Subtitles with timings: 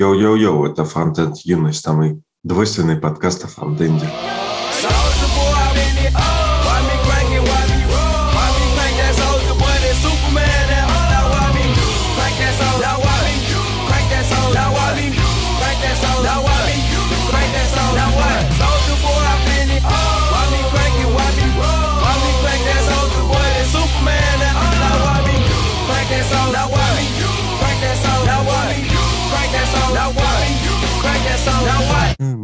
[0.00, 4.08] Йоу-йоу-йоу, это Фронтенд Юность, самый двойственный подкаст о фронтенде.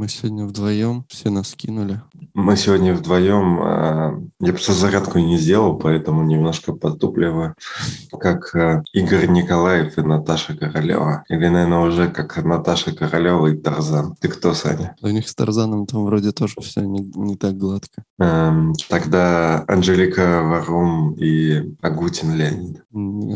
[0.06, 2.00] Мы сегодня вдвоем, все нас кинули.
[2.32, 3.58] Мы сегодня вдвоем.
[3.60, 7.56] А, я просто зарядку не сделал, поэтому немножко потупливо,
[8.12, 11.24] как а, Игорь Николаев и Наташа Королева.
[11.28, 14.14] Или, наверное, уже как Наташа Королева и Тарзан.
[14.20, 14.94] Ты кто, Саня?
[15.02, 18.04] У них с Тарзаном там вроде тоже все не, не так гладко.
[18.20, 22.84] Эм, тогда Анжелика Варум и Агутин Леонид.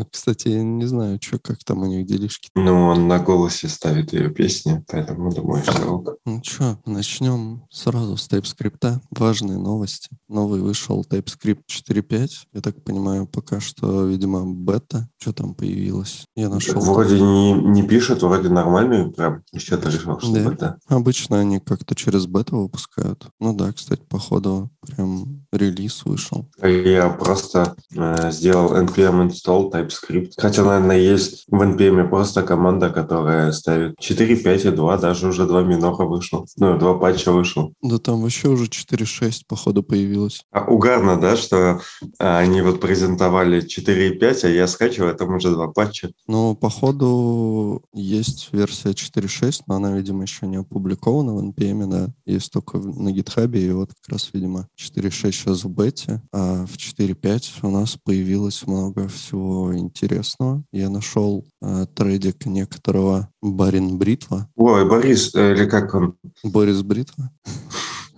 [0.09, 2.49] Кстати, я не знаю, что, как там у них делишки.
[2.55, 6.15] Ну, он на голосе ставит ее песни, поэтому думаю, что ок.
[6.25, 8.99] Ну что, начнем сразу с TypeScript.
[9.11, 10.09] Важные новости.
[10.27, 12.29] Новый вышел TypeScript 4.5.
[12.53, 15.09] Я так понимаю, пока что, видимо, бета.
[15.19, 16.25] Что там появилось?
[16.35, 16.81] Я нашел.
[16.81, 20.49] Вроде не, не пишет, вроде нормальный, прям что-то решил, что да.
[20.49, 20.79] бета.
[20.87, 23.27] Обычно они как-то через бета выпускают.
[23.39, 26.49] Ну да, кстати, походу прям релиз вышел.
[26.61, 30.33] Я просто э, сделал npm install TypeScript.
[30.37, 35.63] Хотя, наверное, есть в npm просто команда, которая ставит 4.5 и 2, даже уже 2
[35.63, 36.45] минора вышло.
[36.57, 37.73] Ну, два патча вышло.
[37.81, 40.45] Да там вообще уже 4.6, походу, появилось.
[40.51, 41.81] А угарно, да, что
[42.19, 46.11] а, они вот презентовали 4.5, а я скачиваю, а там уже два патча.
[46.27, 52.09] Ну, походу, есть версия 4.6, но она, видимо, еще не опубликована в NPM, да.
[52.25, 56.75] Есть только на GitHub, и вот как раз, видимо, 4.6 сейчас в бете, а в
[56.75, 60.63] 4.5 у нас появилось много всего интересного.
[60.71, 61.45] Я нашел
[61.95, 64.49] трейдик некоторого Барин Бритва.
[64.55, 66.15] Ой, Борис, э, или как он?
[66.43, 67.31] Борис Бритва.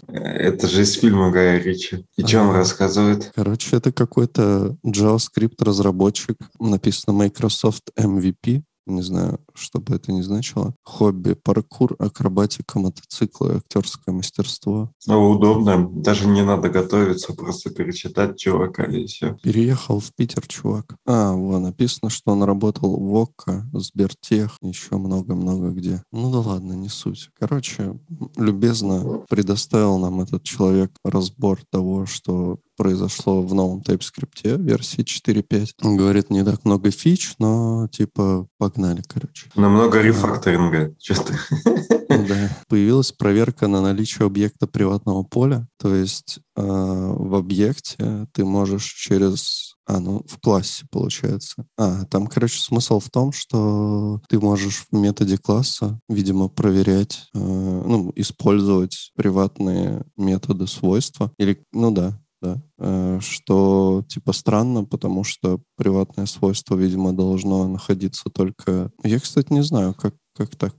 [0.08, 2.06] Это же из фильма Гая Ричи.
[2.18, 3.32] И что он рассказывает?
[3.36, 6.38] Короче, это какой-то JavaScript-разработчик.
[6.60, 10.76] Написано Microsoft MVP не знаю, что бы это ни значило.
[10.84, 14.92] Хобби, паркур, акробатика, мотоциклы, актерское мастерство.
[15.08, 15.90] Ну, удобно.
[15.90, 19.38] Даже не надо готовиться, просто перечитать чувака и все.
[19.44, 20.96] Переехал в Питер чувак.
[21.06, 26.04] А, вот написано, что он работал в ОККО, Сбертех, еще много-много где.
[26.12, 27.30] Ну да ладно, не суть.
[27.40, 28.00] Короче,
[28.38, 35.68] любезно предоставил нам этот человек разбор того, что произошло в новом TypeScript версии 4.5.
[35.84, 39.43] Он говорит, не так много фич, но типа погнали, короче.
[39.56, 41.38] Намного рефакторинга, честно.
[42.28, 42.50] Да.
[42.68, 45.68] Появилась проверка на наличие объекта приватного поля.
[45.80, 51.66] То есть э, в объекте ты можешь через а, ну, в классе, получается.
[51.78, 57.38] А, там, короче, смысл в том, что ты можешь в методе класса, видимо, проверять, э,
[57.40, 61.34] ну, использовать приватные методы свойства.
[61.38, 68.30] Или, ну да, да, э, что типа странно, потому что приватное свойство, видимо, должно находиться
[68.30, 68.92] только...
[69.04, 70.76] Я, кстати, не знаю, как, как так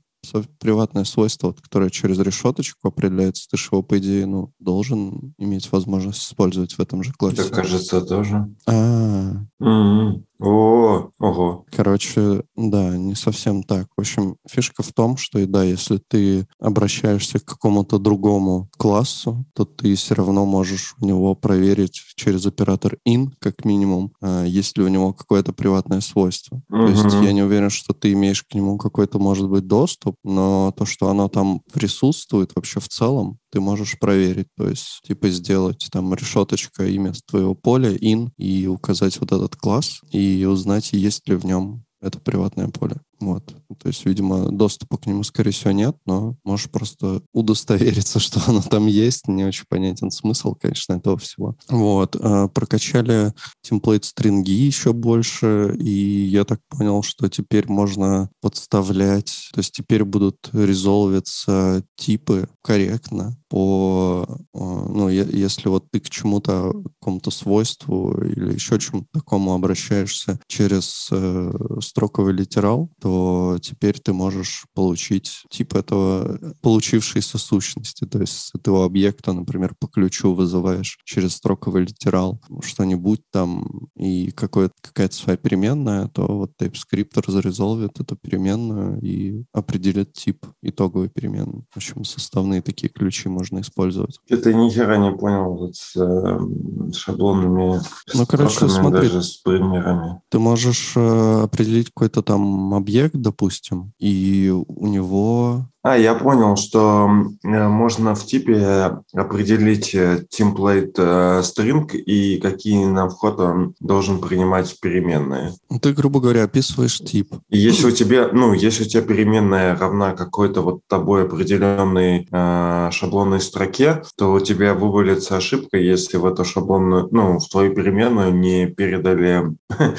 [0.58, 6.22] приватное свойство, которое через решеточку определяется, ты же его, по идее, ну, должен иметь возможность
[6.22, 7.36] использовать в этом же классе.
[7.36, 8.47] Так, кажется, тоже.
[8.66, 10.22] А, mm-hmm.
[10.41, 11.65] О, ого.
[11.71, 13.87] Короче, да, не совсем так.
[13.97, 19.65] В общем, фишка в том, что, да, если ты обращаешься к какому-то другому классу, то
[19.65, 24.84] ты все равно можешь у него проверить через оператор in, как минимум, а, есть ли
[24.84, 26.61] у него какое-то приватное свойство.
[26.69, 26.87] Угу.
[26.87, 30.72] То есть я не уверен, что ты имеешь к нему какой-то, может быть, доступ, но
[30.77, 34.48] то, что оно там присутствует вообще в целом, ты можешь проверить.
[34.56, 40.00] То есть, типа, сделать там решеточка имя твоего поля, in, и указать вот этот класс,
[40.10, 42.97] и узнать, есть ли в нем это приватное поле.
[43.20, 43.54] Вот.
[43.78, 48.62] То есть, видимо, доступа к нему, скорее всего, нет, но можешь просто удостовериться, что оно
[48.62, 49.28] там есть.
[49.28, 51.56] Не очень понятен смысл, конечно, этого всего.
[51.69, 52.16] Вот.
[52.20, 53.32] А, прокачали
[53.62, 60.04] темплейт стринги еще больше, и я так понял, что теперь можно подставлять, то есть теперь
[60.04, 68.54] будут резолвиться типы корректно по, а, ну, если вот ты к чему-то, какому-то свойству или
[68.54, 76.54] еще чему-то такому обращаешься через э, строковый литерал, то теперь ты можешь получить тип этого
[76.62, 78.06] получившейся сущности.
[78.06, 84.30] То есть с этого объекта, например, по ключу вызываешь через строковый литерал что-нибудь там и
[84.30, 91.66] какая-то своя переменная, то вот TypeScript разрезолвит эту переменную и определит тип итоговой переменной.
[91.68, 94.18] В общем, составные такие ключи можно использовать.
[94.30, 97.83] Это ни хера не понял вот с э, шаблонными
[98.15, 100.22] ну, короче, смотри, даже с примерами.
[100.30, 106.57] Ты можешь э, определить какой-то там объект объект, допустим, и у него а, я понял,
[106.57, 107.10] что
[107.45, 114.19] э, можно в типе определить э, template э, string и какие на вход он должен
[114.22, 115.53] принимать переменные.
[115.83, 117.34] Ты, грубо говоря, описываешь тип.
[117.51, 122.89] И если у тебя, ну, если у тебя переменная равна какой-то вот тобой определенной э,
[122.91, 128.34] шаблонной строке, то у тебя вывалится ошибка, если в эту шаблонную, ну, в твою переменную
[128.34, 129.54] не передали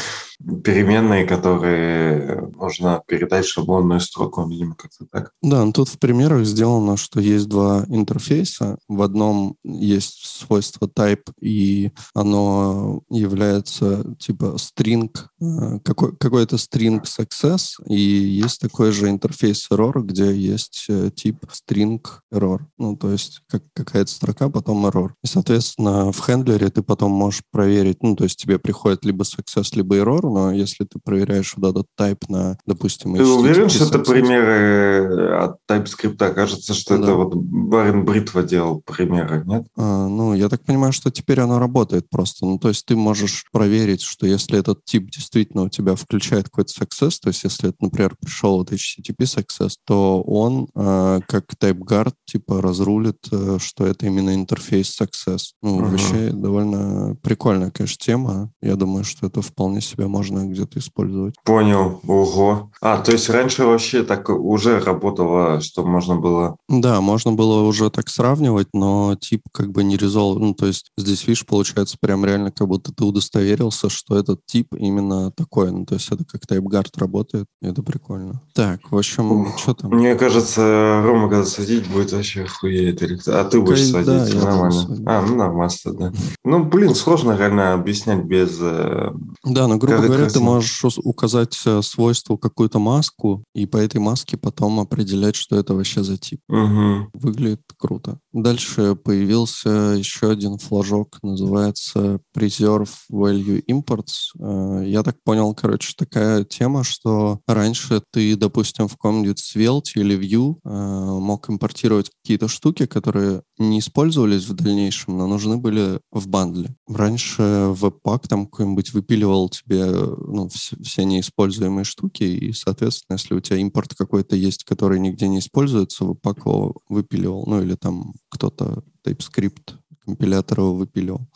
[0.64, 5.32] переменные, которые нужно передать в шаблонную строку, видимо, как-то так.
[5.44, 8.78] Да, ну тут в примерах сделано, что есть два интерфейса.
[8.88, 15.12] В одном есть свойство type, и оно является типа string,
[15.42, 21.44] э, какой, какой-то string success, и есть такой же интерфейс error, где есть э, тип
[21.52, 22.02] string
[22.34, 22.62] error.
[22.78, 25.10] Ну, то есть как, какая-то строка, потом error.
[25.26, 29.76] И, соответственно, в хендлере ты потом можешь проверить, ну, то есть тебе приходит либо success,
[29.76, 34.00] либо error, но если ты проверяешь вот этот type на, допустим, Ты уверен, что это
[34.00, 36.34] примеры от TypeScript?
[36.34, 37.04] Кажется, что да.
[37.04, 39.68] это вот Барин Бритва делал примеры, нет?
[39.78, 42.46] А, ну, я так понимаю, что теперь оно работает просто.
[42.46, 46.74] Ну, то есть ты можешь проверить, что если этот тип действительно у тебя включает какой-то
[46.84, 52.14] success, то есть если это, например, пришел вот HTTP success, то он э, как TypeGuard
[52.26, 55.54] типа разрулит, э, что это именно интерфейс success.
[55.62, 55.86] Ну, угу.
[55.86, 58.52] вообще довольно прикольная, конечно, тема.
[58.62, 61.36] Я думаю, что это вполне себе можно где-то использовать.
[61.44, 62.72] Понял, ого.
[62.82, 66.58] А, то есть раньше вообще так уже работало, что можно было...
[66.70, 70.40] Да, можно было уже так сравнивать, но тип как бы не резол...
[70.40, 74.74] Ну, то есть здесь, видишь, получается прям реально как будто ты удостоверился, что этот тип
[74.76, 75.72] именно такой.
[75.72, 78.42] Ну, то есть это как TypeGuard работает, и это прикольно.
[78.54, 79.92] Так, в общем, Ух, что там?
[79.92, 83.02] Мне кажется, Рома, когда садить, будет вообще охуеть.
[83.28, 85.04] А ты будешь Кай, садить, да, нормально.
[85.06, 86.14] А, ну нормально, да.
[86.44, 88.58] Ну, блин, сложно реально объяснять без...
[88.62, 89.12] Э,
[89.44, 94.38] да, ну, грубо говоря, ты можешь указать э, свойство какую-то маску, и по этой маске
[94.38, 96.42] потом определять, что это вообще за тип.
[96.50, 97.10] Угу.
[97.14, 98.20] Выглядит круто.
[98.34, 104.34] Дальше появился еще один флажок, называется Preserve Value Imports.
[104.40, 110.18] Э, я так понял, короче, такая тема, что раньше ты, допустим, в каком-нибудь Svelte или
[110.18, 116.28] Vue э, мог импортировать какие-то штуки, которые не использовались в дальнейшем, но нужны были в
[116.28, 116.76] бандле.
[116.88, 123.58] Раньше Webpack там какой-нибудь выпиливал тебе ну, все неиспользуемые штуки, и, соответственно, если у тебя
[123.58, 129.76] импорт какой-то есть, который нигде не используется, Webpack его выпиливал, ну или там кто-то TypeScript
[130.06, 131.28] компилятор его выпиливал.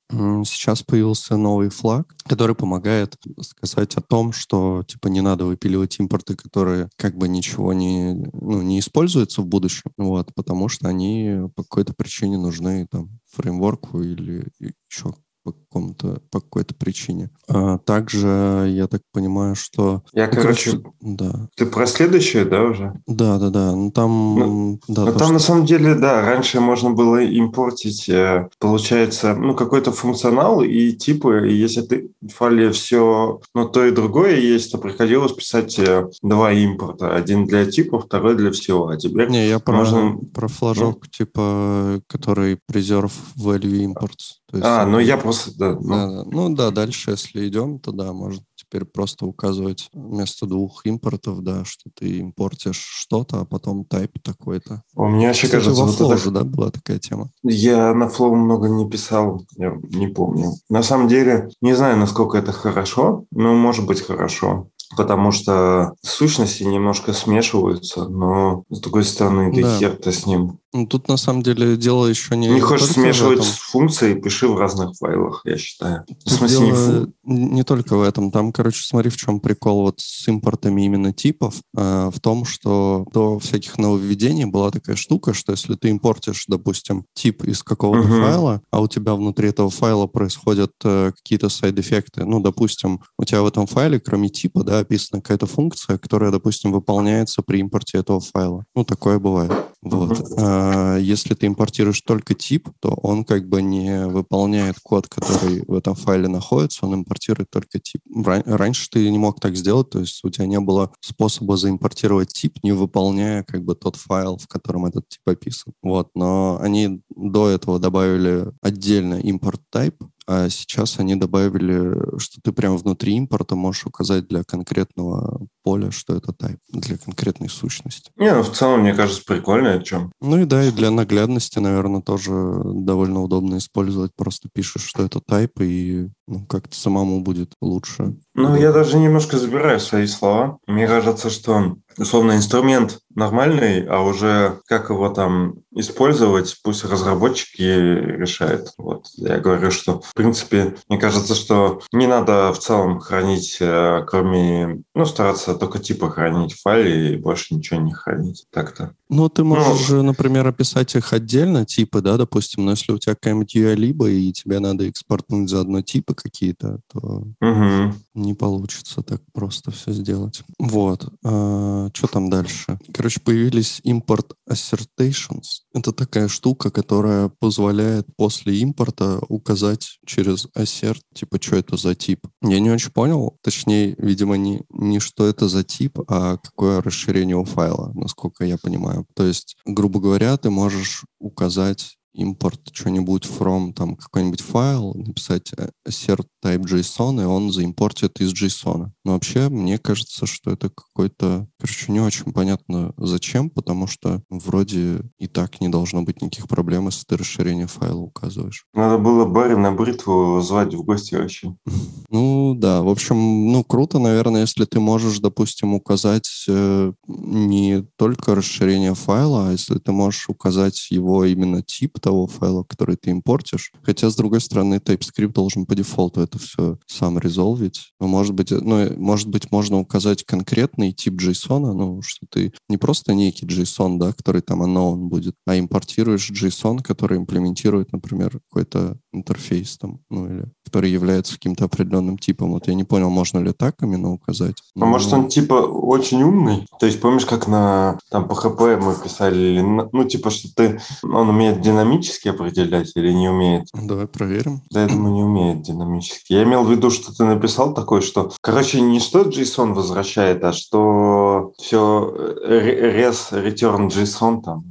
[0.46, 6.36] Сейчас появился новый флаг, который помогает сказать о том, что типа не надо выпиливать импорты,
[6.36, 11.64] которые как бы ничего не, ну, не используются в будущем, вот, потому что они по
[11.64, 14.48] какой-то причине нужны там фреймворку или
[14.90, 15.14] еще
[15.44, 17.30] по какому-то по какой-то причине.
[17.48, 21.50] А также я так понимаю, что я ну, короче, короче да.
[21.56, 22.94] Ты про следующее, да, уже?
[23.08, 23.76] Да, да, да.
[23.76, 25.06] Ну там, ну, да.
[25.06, 25.34] Ну, там что...
[25.34, 31.50] на самом деле, да, раньше можно было импортить, э, получается, ну какой-то функционал и типы.
[31.50, 36.10] И если ты в файле все, ну то и другое есть, то приходилось писать э,
[36.22, 38.88] два импорта, один для типа, второй для всего.
[38.88, 40.18] А теперь не, я про можно...
[40.34, 41.10] про флажок ну?
[41.10, 44.40] типа, который preserve value imports.
[44.54, 45.74] есть, а, ну я просто, да.
[45.74, 45.88] Ну.
[45.88, 46.24] да.
[46.26, 51.66] Ну да, дальше, если идем, то да, можно теперь просто указывать вместо двух импортов, да,
[51.66, 54.84] что ты импортишь что-то, а потом type такой-то.
[54.96, 55.84] У меня вообще Кстати, кажется...
[55.84, 56.32] во Flow вот это...
[56.32, 57.30] да, была такая тема?
[57.44, 60.52] Я на Flow много не писал, я не помню.
[60.70, 66.64] На самом деле, не знаю, насколько это хорошо, но может быть хорошо потому что сущности
[66.64, 69.78] немножко смешиваются, но с другой стороны, да, да.
[69.78, 70.60] хер-то с ним.
[70.72, 72.48] Ну, тут на самом деле дело еще не...
[72.48, 76.06] Не хочешь смешивать функции, пиши в разных файлах, я считаю.
[76.26, 78.30] в смысле, дело не, не только в этом.
[78.30, 81.56] Там, короче, смотри, в чем прикол вот с импортами именно типов.
[81.76, 87.06] Э, в том, что до всяких нововведений была такая штука, что если ты импортишь, допустим,
[87.16, 88.22] тип из какого-то uh-huh.
[88.22, 93.42] файла, а у тебя внутри этого файла происходят э, какие-то сайд-эффекты, ну, допустим, у тебя
[93.42, 98.20] в этом файле, кроме типа, да, описана какая-то функция, которая, допустим, выполняется при импорте этого
[98.20, 98.66] файла.
[98.76, 99.52] Ну, такое бывает.
[99.82, 100.22] Вот.
[100.38, 105.74] А, если ты импортируешь только тип, то он как бы не выполняет код, который в
[105.74, 108.02] этом файле находится, он импортирует только тип.
[108.14, 112.60] Раньше ты не мог так сделать, то есть у тебя не было способа заимпортировать тип,
[112.64, 115.74] не выполняя как бы тот файл, в котором этот тип описан.
[115.82, 119.98] Вот, но они до этого добавили отдельно импорт type,
[120.32, 126.16] а сейчас они добавили, что ты прямо внутри импорта можешь указать для конкретного поле, что
[126.16, 128.12] это type для конкретной сущности.
[128.16, 130.12] Не, ну в целом, мне кажется, прикольно о чем.
[130.22, 132.32] Ну и да, и для наглядности, наверное, тоже
[132.64, 134.12] довольно удобно использовать.
[134.16, 138.16] Просто пишешь, что это type, и ну, как-то самому будет лучше.
[138.36, 140.60] Ну, я даже немножко забираю свои слова.
[140.68, 148.74] Мне кажется, что условно инструмент нормальный, а уже как его там использовать, пусть разработчики решают.
[148.78, 154.04] Вот я говорю, что в принципе, мне кажется, что не надо в целом хранить, э,
[154.08, 158.46] кроме, ну, стараться только типа хранить в файле и больше ничего не хранить.
[158.52, 158.94] Так-то.
[159.10, 163.16] Ну, ты можешь, ну, например, описать их отдельно, типы, да, допустим, но если у тебя
[163.16, 167.94] какая-нибудь UI-либо, и тебе надо экспортнуть заодно типы какие-то, то угу.
[168.20, 170.44] Не получится так просто все сделать.
[170.60, 171.12] Вот.
[171.24, 172.80] А, что там дальше?
[172.94, 175.64] Короче, появились import assertions.
[175.74, 182.28] Это такая штука, которая позволяет после импорта указать через assert, типа, что это за тип.
[182.42, 187.38] Я не очень понял, точнее, видимо, не, не что это за тип, а какое расширение
[187.38, 189.06] у файла, насколько я понимаю.
[189.16, 195.70] То есть, грубо говоря, ты можешь указать импорт что-нибудь from там какой-нибудь файл, написать э,
[195.88, 198.90] assert type JSON, и он заимпортит из JSON.
[199.06, 205.02] Но вообще, мне кажется, что это какой-то, короче, не очень понятно зачем, потому что вроде
[205.18, 208.66] и так не должно быть никаких проблем, если ты расширение файла указываешь.
[208.74, 211.56] Надо было Барри на бритву звать в гости вообще.
[212.12, 218.34] Ну да, в общем, ну круто, наверное, если ты можешь, допустим, указать э, не только
[218.34, 223.72] расширение файла, а если ты можешь указать его именно тип того файла, который ты импортишь.
[223.84, 227.92] Хотя, с другой стороны, TypeScript должен по дефолту это все сам резолвить.
[228.00, 232.78] Но, может быть, ну, может быть, можно указать конкретный тип JSON, ну, что ты не
[232.78, 238.98] просто некий JSON, да, который там unknown будет, а импортируешь JSON, который имплементирует, например, какой-то
[239.14, 242.52] интерфейс там, ну, или который является каким-то определенным типом.
[242.52, 244.56] Вот я не понял, можно ли так именно указать.
[244.80, 246.68] А может он типа очень умный?
[246.80, 251.62] То есть помнишь, как на там PHP мы писали, ну типа, что ты, он умеет
[251.62, 251.89] динамически
[252.28, 253.68] определять или не умеет?
[253.74, 254.62] Давай проверим.
[254.70, 256.34] Да, я думаю, не умеет динамически.
[256.34, 260.54] Я имел в виду, что ты написал такое, что, короче, не что JSON возвращает, а
[260.54, 262.14] что все
[262.46, 264.66] res, return JSON там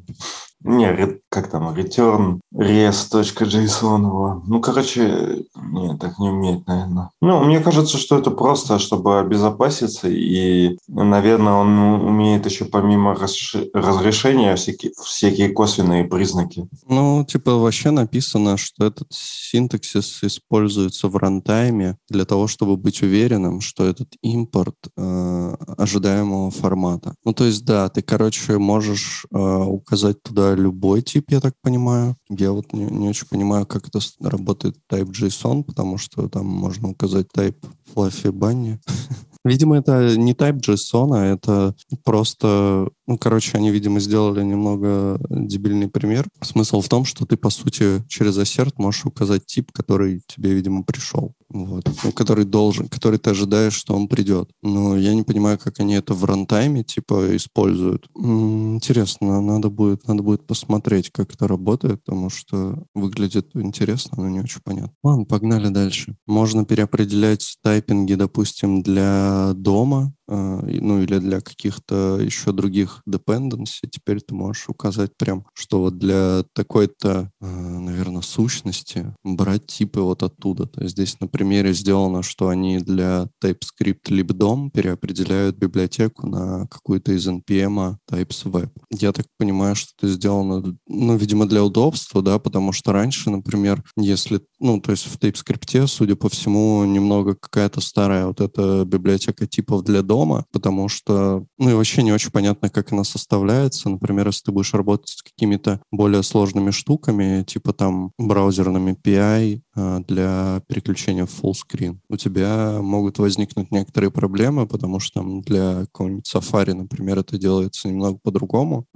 [0.61, 4.43] не, как там, return res.json.
[4.47, 7.11] Ну, короче, нет, так не умеет, наверное.
[7.21, 14.57] Ну, мне кажется, что это просто, чтобы обезопаситься, и, наверное, он умеет еще помимо разрешения
[14.57, 16.69] всякие, всякие косвенные признаки.
[16.89, 23.61] Ну, типа, вообще написано, что этот синтаксис используется в рантайме для того, чтобы быть уверенным,
[23.61, 27.15] что этот импорт э, ожидаемого формата.
[27.25, 32.17] Ну, то есть, да, ты, короче, можешь э, указать туда любой тип, я так понимаю.
[32.29, 36.89] Я вот не, не очень понимаю, как это работает type JSON, потому что там можно
[36.89, 37.57] указать type
[37.95, 38.79] Fluffy Bunny.
[39.49, 41.75] Видимо, это не type JSON, а это
[42.05, 46.29] просто ну, короче, они, видимо, сделали немного дебильный пример.
[46.43, 50.83] Смысл в том, что ты, по сути, через assert можешь указать тип, который тебе, видимо,
[50.83, 51.33] пришел.
[51.49, 51.91] Вот.
[52.05, 54.51] Ну, который должен, который ты ожидаешь, что он придет.
[54.63, 58.07] Но я не понимаю, как они это в рантайме, типа, используют.
[58.15, 64.41] Интересно, надо будет, надо будет посмотреть, как это работает, потому что выглядит интересно, но не
[64.41, 64.93] очень понятно.
[65.03, 66.15] Ладно, погнали дальше.
[66.27, 74.35] Можно переопределять тайпинги, допустим, для дома, ну или для каких-то еще других dependency, теперь ты
[74.35, 80.67] можешь указать прям, что вот для такой-то, а, наверное, сущности брать типы вот оттуда.
[80.67, 87.13] То есть здесь на примере сделано, что они для TypeScript libdom переопределяют библиотеку на какую-то
[87.13, 88.71] из NPM types web.
[88.91, 93.83] Я так понимаю, что это сделано, ну, видимо, для удобства, да, потому что раньше, например,
[93.97, 99.47] если, ну, то есть в TypeScript, судя по всему, немного какая-то старая вот эта библиотека
[99.47, 103.89] типов для DOM, дома, потому что, ну и вообще не очень понятно, как она составляется.
[103.89, 110.01] Например, если ты будешь работать с какими-то более сложными штуками, типа там браузерными API э,
[110.09, 115.83] для переключения в full screen, у тебя могут возникнуть некоторые проблемы, потому что там для
[115.87, 118.87] какого-нибудь Safari, например, это делается немного по-другому.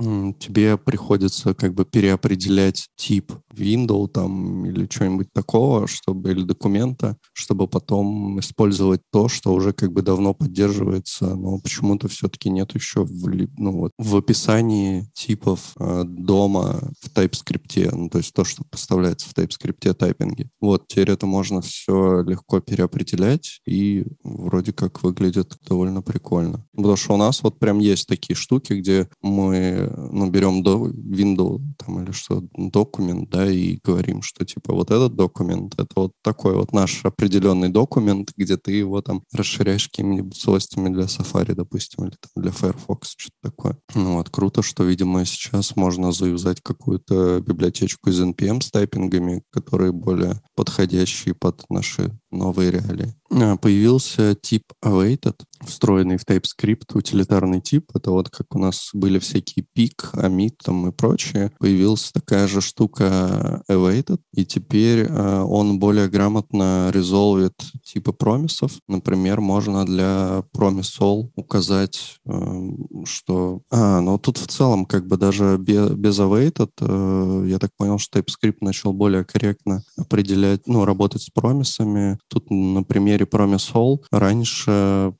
[0.40, 7.68] Тебе приходится как бы переопределять тип window там или что-нибудь такого, чтобы или документа, чтобы
[7.68, 13.04] потом использовать то, что уже как бы давно поддерживается появляется, но почему-то все-таки нет еще
[13.04, 13.28] в,
[13.58, 19.28] ну, вот, в описании типов э, дома в TypeScript, ну, то есть то, что поставляется
[19.28, 20.50] в TypeScript тайпинге.
[20.60, 26.64] Вот, теперь это можно все легко переопределять, и вроде как выглядит довольно прикольно.
[26.74, 31.60] Потому что у нас вот прям есть такие штуки, где мы, ну, берем до window
[31.78, 36.54] там или что, документ, да, и говорим, что типа вот этот документ, это вот такой
[36.54, 42.04] вот наш определенный документ, где ты его там расширяешь какими-нибудь свойствами для для Safari, допустим,
[42.04, 43.78] или там для Firefox, что-то такое.
[43.94, 49.92] Ну вот, круто, что, видимо, сейчас можно заюзать какую-то библиотечку из NPM с тайпингами, которые
[49.92, 53.14] более подходящие под наши новые реалии.
[53.30, 57.90] А, появился тип awaited, встроенный в TypeScript утилитарный тип.
[57.94, 61.52] Это вот как у нас были всякие пик, omit там и прочее.
[61.58, 68.72] Появилась такая же штука awaited, и теперь э, он более грамотно резолвит типы промисов.
[68.88, 72.70] Например, можно для all указать, э,
[73.04, 73.62] что...
[73.70, 77.98] А, ну тут в целом как бы даже без, без awaited, э, я так понял,
[77.98, 82.18] что TypeScript начал более корректно определять, ну, работать с промисами.
[82.28, 85.14] Тут на примере promise раньше,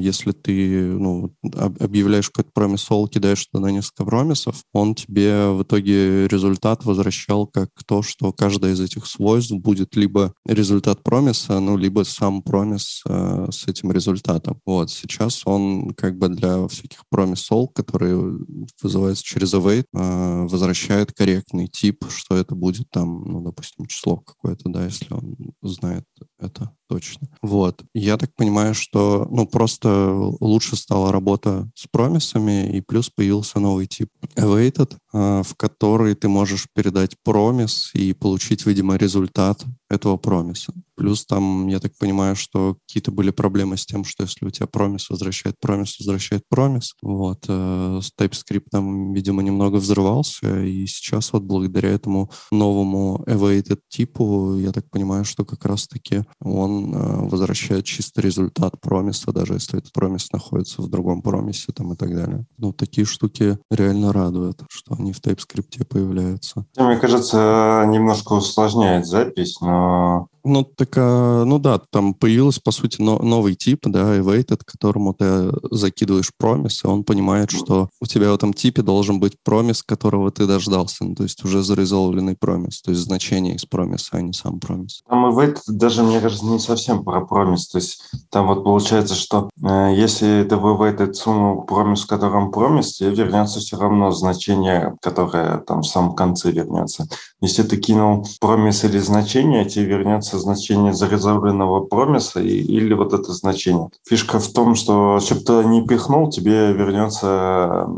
[0.00, 6.28] если ты ну, объявляешь какой-то promise all, кидаешь туда несколько промисов, он тебе в итоге
[6.28, 12.04] результат возвращал как то, что каждое из этих свойств будет либо результат промиса, ну, либо
[12.04, 14.60] сам промис э, с этим результатом.
[14.66, 18.38] Вот, сейчас он как бы для всяких promise которые
[18.82, 24.68] вызываются через await, э, возвращает корректный тип, что это будет там, ну, допустим, число какое-то,
[24.68, 26.04] да, если он знает
[26.42, 27.28] это точно.
[27.40, 27.82] Вот.
[27.94, 33.86] Я так понимаю, что ну, просто лучше стала работа с промисами, и плюс появился новый
[33.86, 40.72] тип awaited, в который ты можешь передать промис и получить, видимо, результат этого промиса.
[40.94, 44.66] Плюс там, я так понимаю, что какие-то были проблемы с тем, что если у тебя
[44.66, 46.94] промис возвращает промис, возвращает промис.
[47.02, 47.44] Вот.
[47.48, 54.56] Э, с TypeScript там, видимо, немного взрывался, и сейчас вот благодаря этому новому awaited типу,
[54.58, 59.92] я так понимаю, что как раз-таки он э, возвращает чисто результат промиса, даже если этот
[59.92, 62.46] промис находится в другом промисе там и так далее.
[62.58, 66.64] Ну, такие штуки реально радуют, что они в TypeScript появляются.
[66.76, 73.18] Мне кажется, немножко усложняет запись, но ну, так, ну да, там появился, по сути, но,
[73.18, 78.34] новый тип, да, evaded, которому ты закидываешь промис, и он понимает, что у тебя в
[78.34, 82.90] этом типе должен быть промис, которого ты дождался, ну, то есть уже зарезолвленный промис, то
[82.90, 85.02] есть значение из промиса, а не сам промис.
[85.08, 89.48] Там evaded даже, мне кажется, не совсем про промис, то есть там вот получается, что
[89.62, 94.91] э, если ты в evaded сунул промис, в котором промис, тебе вернется все равно значение,
[95.00, 97.06] которое там в самом конце вернется.
[97.40, 103.32] Если ты кинул промис или значение, тебе вернется значение зарезервленного промиса и, или вот это
[103.32, 103.88] значение.
[104.06, 107.88] Фишка в том, что чтобы ты не пихнул, тебе вернется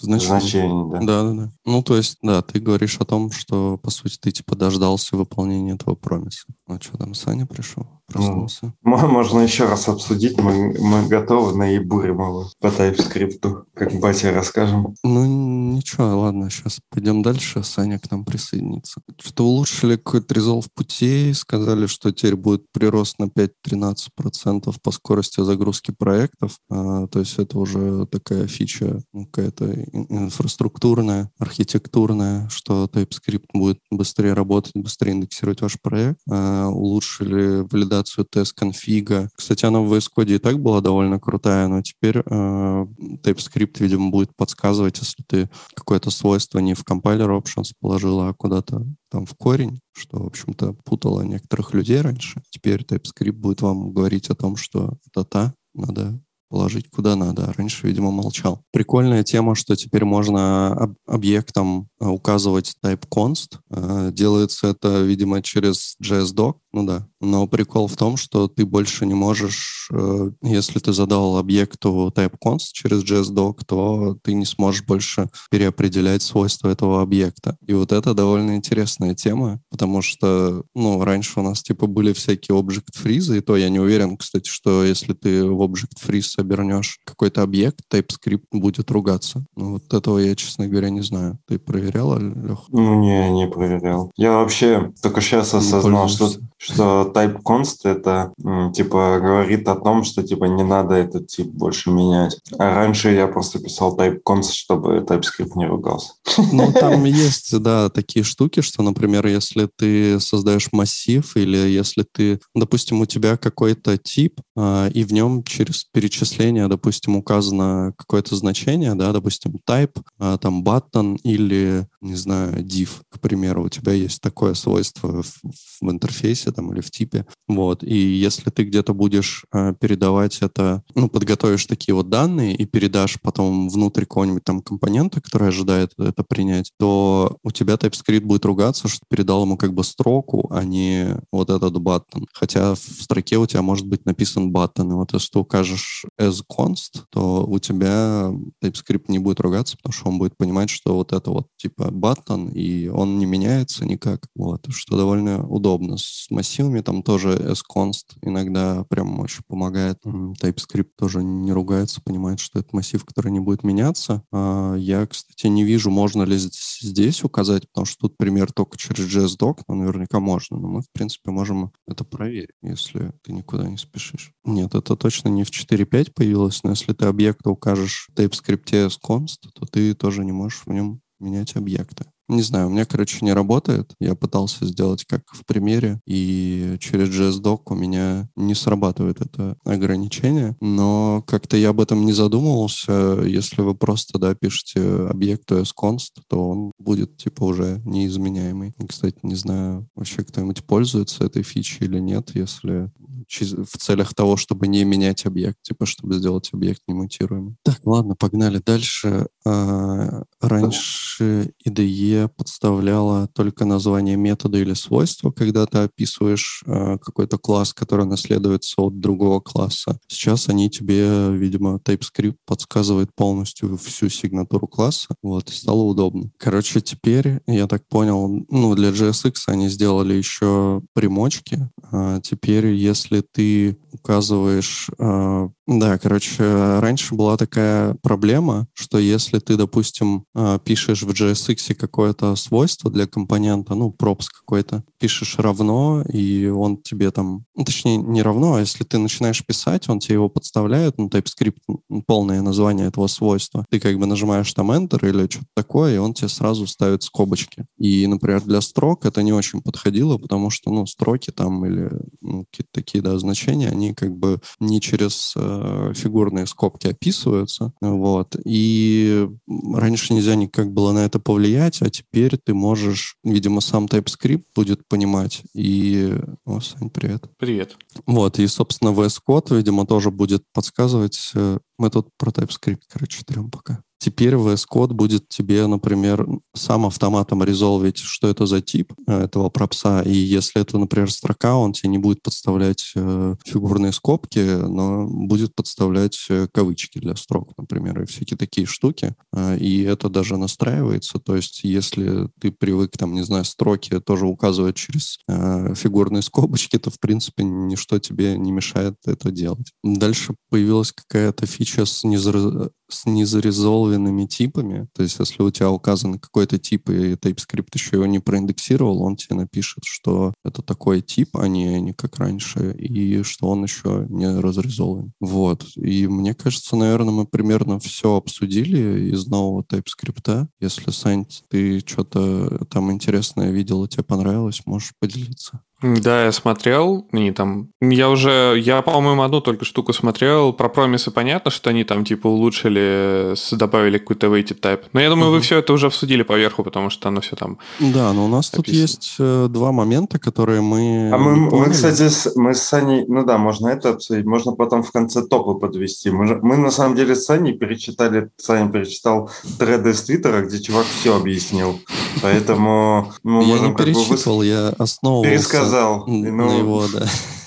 [0.00, 0.40] значение.
[0.40, 0.98] значение да.
[1.00, 1.52] да, да, да.
[1.64, 5.74] Ну, то есть, да, ты говоришь о том, что, по сути, ты типа дождался выполнения
[5.74, 6.46] этого промиса.
[6.68, 7.86] А что там, Саня пришел?
[8.06, 8.72] Проснулся?
[8.84, 10.38] Ну, можно еще раз обсудить.
[10.40, 14.94] Мы, мы готовы на ебурим его по TypeScript, как батя расскажем.
[15.02, 17.64] Ну, ничего, ладно, сейчас пойдем дальше.
[17.64, 19.00] Саня к нам присоединится.
[19.20, 25.92] Что улучшили какой-то резолв путей, сказали, что теперь будет прирост на 5-13% по скорости загрузки
[25.96, 26.58] проектов.
[26.70, 34.32] А, то есть это уже такая фича ну, какая-то инфраструктурная, архитектурная, что TypeScript будет быстрее
[34.32, 36.18] работать, быстрее индексировать ваш проект.
[36.28, 39.30] А, улучшили валидацию тест-конфига.
[39.34, 42.86] Кстати, она в VS Code и так была довольно крутая, но теперь э,
[43.24, 48.86] TypeScript, видимо, будет подсказывать, если ты какое-то свойство не в compiler options положила, а куда-то
[49.10, 52.42] там в корень, что, в общем-то, путало некоторых людей раньше.
[52.50, 57.52] Теперь TypeScript будет вам говорить о том, что это та, надо положить куда надо.
[57.56, 58.62] Раньше, видимо, молчал.
[58.72, 63.58] Прикольная тема, что теперь можно об объектам э, указывать type const.
[63.70, 66.54] Э, делается это, видимо, через JSDoc.
[66.72, 67.08] Ну да.
[67.20, 72.34] Но прикол в том, что ты больше не можешь, э, если ты задал объекту type
[72.44, 77.56] const через JSDoc, то ты не сможешь больше переопределять свойства этого объекта.
[77.66, 82.58] И вот это довольно интересная тема, потому что, ну, раньше у нас типа были всякие
[82.58, 87.00] object freeze, и то я не уверен, кстати, что если ты в object freeze обернешь
[87.04, 89.44] какой-то объект, TypeScript будет ругаться.
[89.56, 91.38] Ну, вот этого я, честно говоря, не знаю.
[91.46, 92.60] Ты проверял, Лех?
[92.68, 94.10] Ну, не, не проверял.
[94.16, 98.32] Я вообще только сейчас осознал, что, что type const это
[98.74, 102.38] типа говорит о том, что типа не надо этот тип больше менять.
[102.58, 106.12] А раньше я просто писал type const, чтобы TypeScript не ругался.
[106.52, 112.40] Ну, там есть, да, такие штуки, что, например, если ты создаешь массив или если ты,
[112.54, 118.94] допустим, у тебя какой-то тип, а, и в нем через перечисление, допустим, указано какое-то значение,
[118.94, 124.20] да, допустим, type, а, там button или не знаю, div, к примеру, у тебя есть
[124.20, 125.40] такое свойство в,
[125.80, 130.82] в интерфейсе там или в типе, вот, и если ты где-то будешь э, передавать это,
[130.94, 136.24] ну, подготовишь такие вот данные и передашь потом внутрь какого-нибудь там компонента, который ожидает это
[136.24, 141.20] принять, то у тебя TypeScript будет ругаться, что передал ему как бы строку, а не
[141.32, 142.26] вот этот button.
[142.32, 146.42] Хотя в строке у тебя может быть написан button, и вот если ты укажешь as
[146.50, 148.32] const, то у тебя
[148.62, 152.52] TypeScript не будет ругаться, потому что он будет понимать, что вот это вот типа button,
[152.52, 154.26] и он не меняется никак.
[154.34, 155.96] Вот, что довольно удобно.
[155.96, 159.98] С массивами там тоже sconst иногда прям очень помогает.
[160.04, 164.22] TypeScript тоже не ругается, понимает, что это массив, который не будет меняться.
[164.32, 169.06] А я, кстати, не вижу, можно ли здесь указать, потому что тут пример только через
[169.06, 170.58] JSDoc, но наверняка можно.
[170.58, 174.32] Но мы, в принципе, можем это проверить, если ты никуда не спешишь.
[174.44, 179.48] Нет, это точно не в 4.5 появилось, но если ты объекта укажешь в TypeScript sconst,
[179.54, 182.04] то ты тоже не можешь в нем менять объекты.
[182.28, 183.94] Не знаю, у меня, короче, не работает.
[184.00, 190.56] Я пытался сделать как в примере, и через JSDoc у меня не срабатывает это ограничение,
[190.60, 193.20] но как-то я об этом не задумывался.
[193.24, 198.74] Если вы просто, да, пишете объекту sconst, то он будет, типа, уже неизменяемый.
[198.78, 202.90] И, кстати, не знаю, вообще кто-нибудь пользуется этой фичей или нет, если
[203.28, 207.56] в целях того, чтобы не менять объект, типа, чтобы сделать объект немутируемым.
[207.62, 209.26] Так, ладно, погнали дальше.
[209.44, 217.72] А, раньше IDE подставляла только название метода или свойства, когда ты описываешь а, какой-то класс,
[217.72, 219.98] который наследуется от другого класса.
[220.08, 226.30] Сейчас они тебе, видимо, TypeScript подсказывает полностью всю сигнатуру класса, вот, и стало удобно.
[226.38, 231.68] Короче, теперь, я так понял, ну, для JSX они сделали еще примочки.
[231.92, 234.88] А теперь, если ты указываешь...
[234.98, 236.44] Э, да, короче,
[236.78, 243.06] раньше была такая проблема, что если ты, допустим, э, пишешь в JSX какое-то свойство для
[243.06, 247.44] компонента, ну, пропс какой-то, пишешь равно, и он тебе там...
[247.56, 251.58] Ну, точнее, не равно, а если ты начинаешь писать, он тебе его подставляет, ну, TypeScript,
[252.06, 253.64] полное название этого свойства.
[253.70, 257.64] Ты как бы нажимаешь там Enter или что-то такое, и он тебе сразу ставит скобочки.
[257.78, 261.75] И, например, для строк это не очень подходило, потому что, ну, строки там или
[262.20, 267.72] ну, какие-то такие да, значения, они как бы не через э, фигурные скобки описываются.
[267.80, 268.36] Вот.
[268.44, 274.44] И раньше нельзя никак было на это повлиять, а теперь ты можешь, видимо, сам TypeScript
[274.54, 275.42] будет понимать.
[275.54, 276.14] И...
[276.44, 277.24] О, Сань, привет.
[277.38, 277.76] Привет.
[278.06, 281.30] Вот, и, собственно, VS Code, видимо, тоже будет подсказывать.
[281.34, 283.82] Э, мы тут про TypeScript, короче, трем пока.
[283.98, 289.48] Теперь VS Code будет тебе, например, сам автоматом резолвить, что это за тип э, этого
[289.48, 290.02] пропса.
[290.02, 295.54] И если это, например, строка, он тебе не будет подставлять э, фигурные скобки, но будет
[295.54, 299.14] подставлять э, кавычки для строк, например, и всякие такие штуки.
[299.58, 301.18] И это даже настраивается.
[301.18, 306.90] То есть если ты привык, там, не знаю, строки тоже указывать через фигурные скобочки, то,
[306.90, 309.72] в принципе, ничто тебе не мешает это делать.
[309.82, 314.88] Дальше появилась какая-то фича с, незар с незарезолвенными типами.
[314.94, 319.16] То есть, если у тебя указан какой-то тип, и TypeScript еще его не проиндексировал, он
[319.16, 324.06] тебе напишет, что это такой тип, а не, не как раньше, и что он еще
[324.08, 325.12] не разрезолвен.
[325.20, 325.66] Вот.
[325.76, 330.48] И мне кажется, наверное, мы примерно все обсудили из нового TypeScript.
[330.58, 335.60] Если, Сань, ты что-то там интересное видел тебе понравилось, можешь поделиться.
[335.82, 337.68] Да, я смотрел, они там...
[337.82, 340.54] Я уже, я, по-моему, одну только штуку смотрел.
[340.54, 344.84] Про промисы понятно, что они там, типа, улучшили, добавили какой-то weighted type.
[344.94, 345.34] Но я думаю, uh-huh.
[345.34, 348.48] вы все это уже обсудили поверху, потому что оно все там Да, но у нас
[348.48, 348.64] описано.
[348.64, 353.04] тут есть э, два момента, которые мы А мы, мы, кстати, с, мы с Саней...
[353.06, 354.24] Ну да, можно это обсудить.
[354.24, 356.10] Можно потом в конце топы подвести.
[356.10, 358.30] Мы, мы на самом деле с Саней перечитали...
[358.38, 361.80] Саня перечитал треды с Твиттера, где чувак все объяснил.
[362.22, 366.04] Поэтому мы я можем не перечитывал, бы я основывался сказал.
[366.06, 366.58] На ну...
[366.58, 367.06] его, да.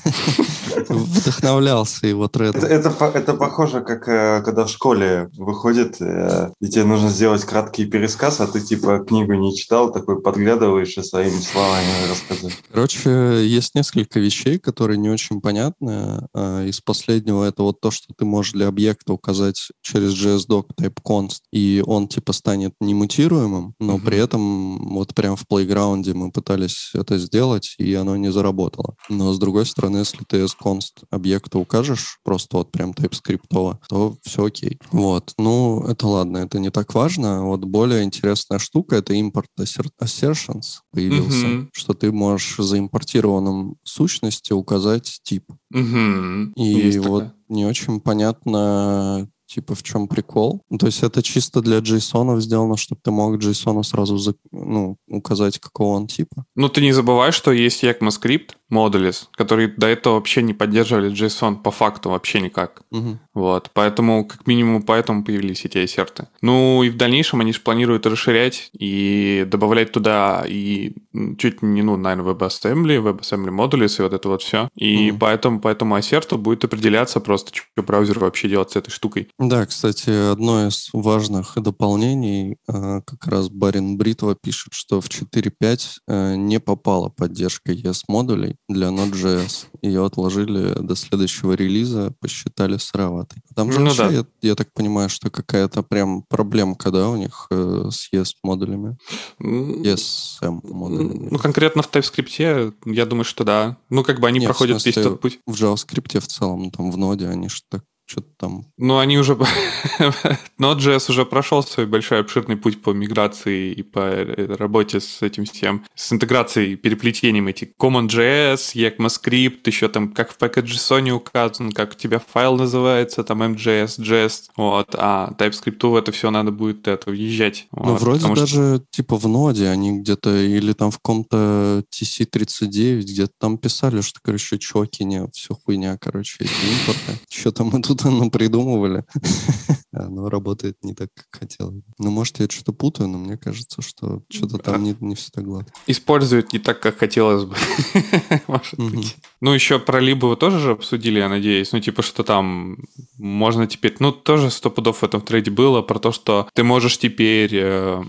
[0.90, 2.64] Вдохновлялся его трендом.
[2.64, 7.44] Это, это, это похоже, как э, когда в школе выходит, э, и тебе нужно сделать
[7.44, 12.58] краткий пересказ, а ты типа книгу не читал, такой подглядываешь и своими словами рассказываешь.
[12.72, 16.28] Короче, есть несколько вещей, которые не очень понятны.
[16.34, 20.98] А, из последнего это вот то, что ты можешь для объекта указать через JSDoc type
[21.06, 24.06] const, и он типа станет немутируемым, но mm-hmm.
[24.06, 28.96] при этом вот прям в плейграунде мы пытались это сделать, и оно не заработало.
[29.10, 34.18] Но с другой стороны, если ты с const объекта укажешь, просто вот прям TypeScript, то
[34.24, 34.78] все окей.
[34.92, 35.34] Вот.
[35.38, 37.46] Ну, это ладно, это не так важно.
[37.46, 41.68] Вот более интересная штука— это import assertions появился, mm-hmm.
[41.74, 45.46] что ты можешь за импортированным сущности указать тип.
[45.74, 46.54] Mm-hmm.
[46.56, 47.36] И Есть вот такая.
[47.50, 50.62] не очень понятно, типа в чем прикол.
[50.80, 55.60] То есть это чисто для JSON сделано, чтобы ты мог JSON сразу за, ну, указать,
[55.60, 56.46] какого он типа.
[56.56, 61.62] Ну, ты не забывай, что есть ECMAScript, Modules, которые до этого вообще не поддерживали JSON
[61.62, 62.84] по факту вообще никак.
[62.92, 63.20] Угу.
[63.34, 66.28] Вот, поэтому, как минимум, поэтому появились эти ассерты.
[66.42, 70.94] Ну, и в дальнейшем они же планируют расширять и добавлять туда и
[71.38, 74.70] чуть не, ну, наверное, WebAssembly, WebAssembly Modules и вот это вот все.
[74.76, 75.18] И mm.
[75.20, 79.30] поэтому, поэтому ассерту будет определяться просто, что браузер вообще делать с этой штукой.
[79.40, 85.80] Да, кстати, одно из важных дополнений, э, как раз Барин Бритова пишет, что в 4.5
[86.08, 89.68] э, не попала поддержка ES-модулей для Node.js.
[89.82, 93.42] Ее отложили до следующего релиза, посчитали сыроватой.
[93.56, 94.12] Там же ну, вообще, да.
[94.12, 98.98] я, я так понимаю, что какая-то прям проблемка, да, у них э, с ES-модулями?
[99.40, 101.30] ESM-модулями.
[101.32, 103.78] Ну, конкретно в TypeScript, я думаю, что да.
[103.90, 105.40] Ну, как бы они Нет, проходят весь тот путь.
[105.46, 108.66] В JavaScript в целом, там, в ноде, они же так что-то там...
[108.78, 109.34] Ну, они уже...
[110.60, 115.46] Node.js уже прошел свой большой обширный путь по миграции и по э, работе с этим
[115.46, 121.96] всем, с интеграцией, переплетением этих CommonJS, ECMAScript, еще там как в package.json указан, как у
[121.96, 127.12] тебя файл называется, там MJS, JS, вот, а TypeScript в это все надо будет это
[127.12, 127.68] въезжать.
[127.72, 128.86] Ну, вот, вроде даже что...
[128.90, 134.58] типа в ноде они где-то или там в каком-то TC39 где-то там писали, что, короче,
[134.58, 137.20] чоки, не, все хуйня, короче, эти импорты.
[137.30, 139.04] Что-то мы тут что-то придумывали.
[139.92, 141.82] Оно работает не так, как хотелось.
[141.98, 145.46] Ну, может, я что-то путаю, но мне кажется, что что-то там не, не все так
[145.46, 145.74] гладко.
[145.88, 147.56] Используют не так, как хотелось бы.
[148.48, 149.18] Может быть.
[149.42, 151.72] Ну, еще про либо вы тоже же обсудили, я надеюсь.
[151.72, 152.78] Ну, типа, что там
[153.18, 153.96] можно теперь...
[154.00, 158.04] Ну, тоже сто пудов в этом трейде было про то, что ты можешь теперь э,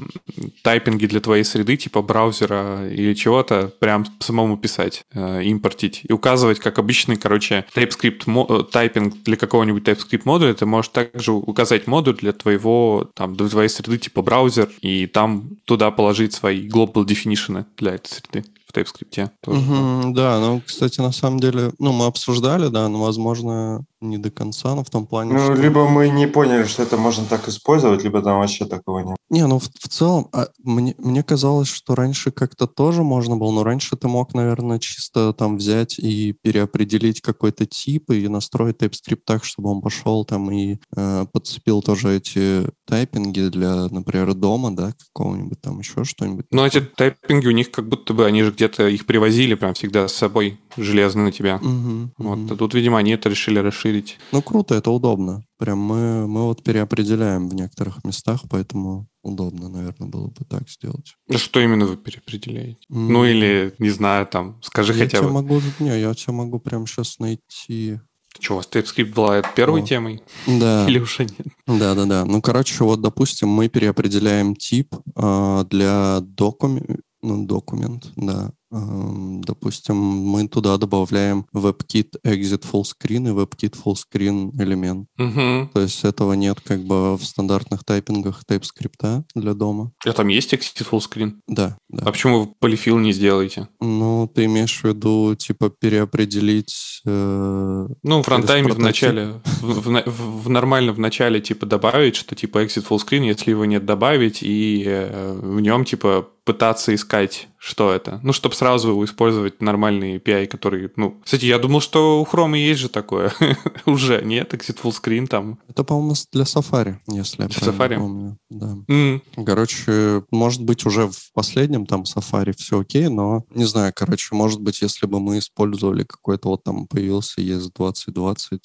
[0.62, 6.58] тайпинги для твоей среды, типа браузера или чего-то, прям самому писать, э, импортить и указывать,
[6.58, 12.16] как обычный, короче, TypeScript э, тайпинг для какого-нибудь TypeScript модуля, ты можешь также указать модуль
[12.16, 17.64] для твоего, там, для твоей среды, типа браузер, и там туда положить свои global definition
[17.76, 19.30] для этой среды в TypeScript.
[19.42, 19.60] Тоже.
[19.60, 24.30] Угу, да, ну, кстати, на самом деле, ну, мы обсуждали, да, но, возможно, не до
[24.30, 25.52] конца, но в том плане, Ну, что...
[25.54, 29.16] либо мы не поняли, что это можно так использовать, либо там вообще такого нет.
[29.28, 33.52] Не, ну, в, в целом, а, мне, мне казалось, что раньше как-то тоже можно было,
[33.52, 39.22] но раньше ты мог, наверное, чисто там взять и переопределить какой-то тип и настроить TypeScript
[39.24, 44.94] так, чтобы он пошел там и э, подцепил тоже эти тайпинги для, например, дома, да,
[45.12, 46.46] какого-нибудь там еще что-нибудь.
[46.50, 50.08] Но эти тайпинги у них как будто бы, они же где-то их привозили прям всегда
[50.08, 51.56] с собой железно на тебя.
[51.56, 52.38] Угу, вот.
[52.38, 52.54] угу.
[52.54, 54.18] А тут, видимо, они это решили расширить.
[54.32, 55.44] Ну, круто, это удобно.
[55.58, 61.14] Прям мы, мы вот переопределяем в некоторых местах, поэтому удобно, наверное, было бы так сделать.
[61.36, 62.78] Что именно вы переопределяете?
[62.90, 63.08] Mm.
[63.08, 65.30] Ну, или, не знаю, там, скажи я хотя бы.
[65.30, 68.00] Могу, не, я тебя могу прям сейчас найти...
[68.38, 69.86] Что, у вас TypeScript была первой О.
[69.86, 70.22] темой?
[70.46, 70.86] Да.
[70.88, 71.46] Или уже нет?
[71.66, 72.24] Да-да-да.
[72.24, 80.46] Ну, короче, вот, допустим, мы переопределяем тип э, для документа, ну, документ, да, Допустим, мы
[80.48, 85.08] туда добавляем WebKit Exit Full Screen и WebKit Full Screen элемент.
[85.18, 85.70] Угу.
[85.74, 89.92] То есть этого нет как бы в стандартных тайпингах TypeScript для дома.
[90.06, 91.32] А там есть Exit Full Screen?
[91.48, 92.04] Да, да.
[92.06, 93.68] А почему вы полифил не сделаете?
[93.80, 97.02] Ну, ты имеешь в виду, типа, переопределить...
[97.06, 102.64] Э, ну, в начале, в, в, в, в нормально в начале, типа, добавить, что, типа,
[102.64, 107.92] Exit Full Screen, если его нет, добавить, и э, в нем, типа, пытаться искать, что
[107.92, 108.20] это.
[108.22, 111.20] Ну, чтобы сразу использовать нормальные API, которые, ну...
[111.22, 113.34] Кстати, я думал, что у Chrome есть же такое.
[113.84, 115.58] Уже нет, Exit Full Screen там.
[115.68, 117.98] Это, по-моему, для Safari, если я для Safari?
[117.98, 118.38] помню.
[118.48, 118.78] Да.
[118.88, 119.44] Mm.
[119.44, 124.62] Короче, может быть, уже в последнем там Safari все окей, но не знаю, короче, может
[124.62, 128.58] быть, если бы мы использовали какой-то вот там появился ES2020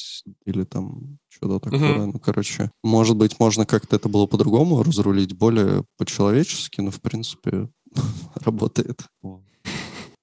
[0.46, 1.80] или там что-то такое.
[1.80, 2.12] Uh-huh.
[2.14, 7.68] Ну, короче, может быть, можно как-то это было по-другому разрулить, более по-человечески, но, в принципе,
[8.36, 9.06] работает.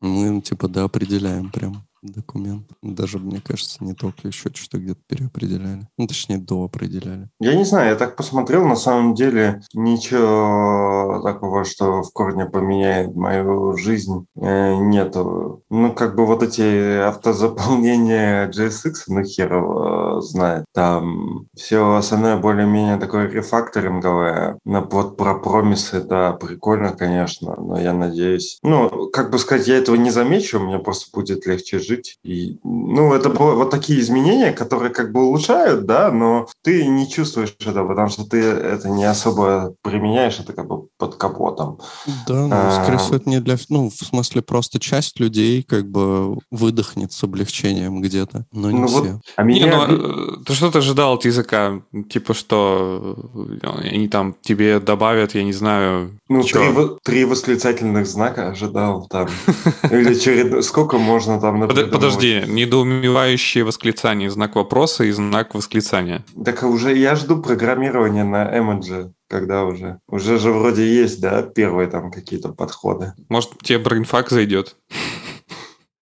[0.01, 2.67] Мы, типа, да, определяем прям документ.
[2.83, 5.89] Даже, мне кажется, не только еще что-то где-то переопределяли.
[5.97, 7.29] Ну, точнее, доопределяли.
[7.41, 13.15] Я не знаю, я так посмотрел, на самом деле ничего такого, что в корне поменяет
[13.15, 15.63] мою жизнь, э, нету.
[15.71, 20.65] Ну, как бы вот эти автозаполнения JSX, ну, хер знает.
[20.75, 24.59] Там все остальное более-менее такое рефакторинговое.
[24.65, 28.59] Но вот про промисы, да, прикольно, конечно, но я надеюсь...
[28.63, 32.19] Ну, как бы сказать, я этого не замечу, мне просто будет легче жить жить.
[32.25, 37.55] И, ну, это вот такие изменения, которые как бы улучшают, да, но ты не чувствуешь
[37.61, 41.79] этого, потому что ты это не особо применяешь, это как бы под капотом.
[42.27, 43.57] Да, ну, скорее всего, это не для...
[43.69, 48.87] Ну, в смысле, просто часть людей как бы выдохнет с облегчением где-то, но не ну,
[48.87, 49.01] все.
[49.01, 49.67] Вот, а меня...
[49.67, 51.83] Не, ну, э, ты что ты ожидал от языка?
[52.11, 53.17] Типа, что
[53.63, 56.19] э, они там тебе добавят, я не знаю...
[56.29, 56.63] Ну, три,
[57.03, 59.29] три восклицательных знака ожидал там.
[59.91, 60.67] Или через...
[60.67, 61.69] Сколько можно там...
[61.87, 66.25] Подожди, недоумевающие восклицания, знак вопроса и знак восклицания.
[66.45, 69.99] Так уже я жду программирования на Emoji когда уже?
[70.09, 73.15] Уже же вроде есть, да, первые там какие-то подходы.
[73.31, 74.77] Может, тебе Brainfuck зайдет?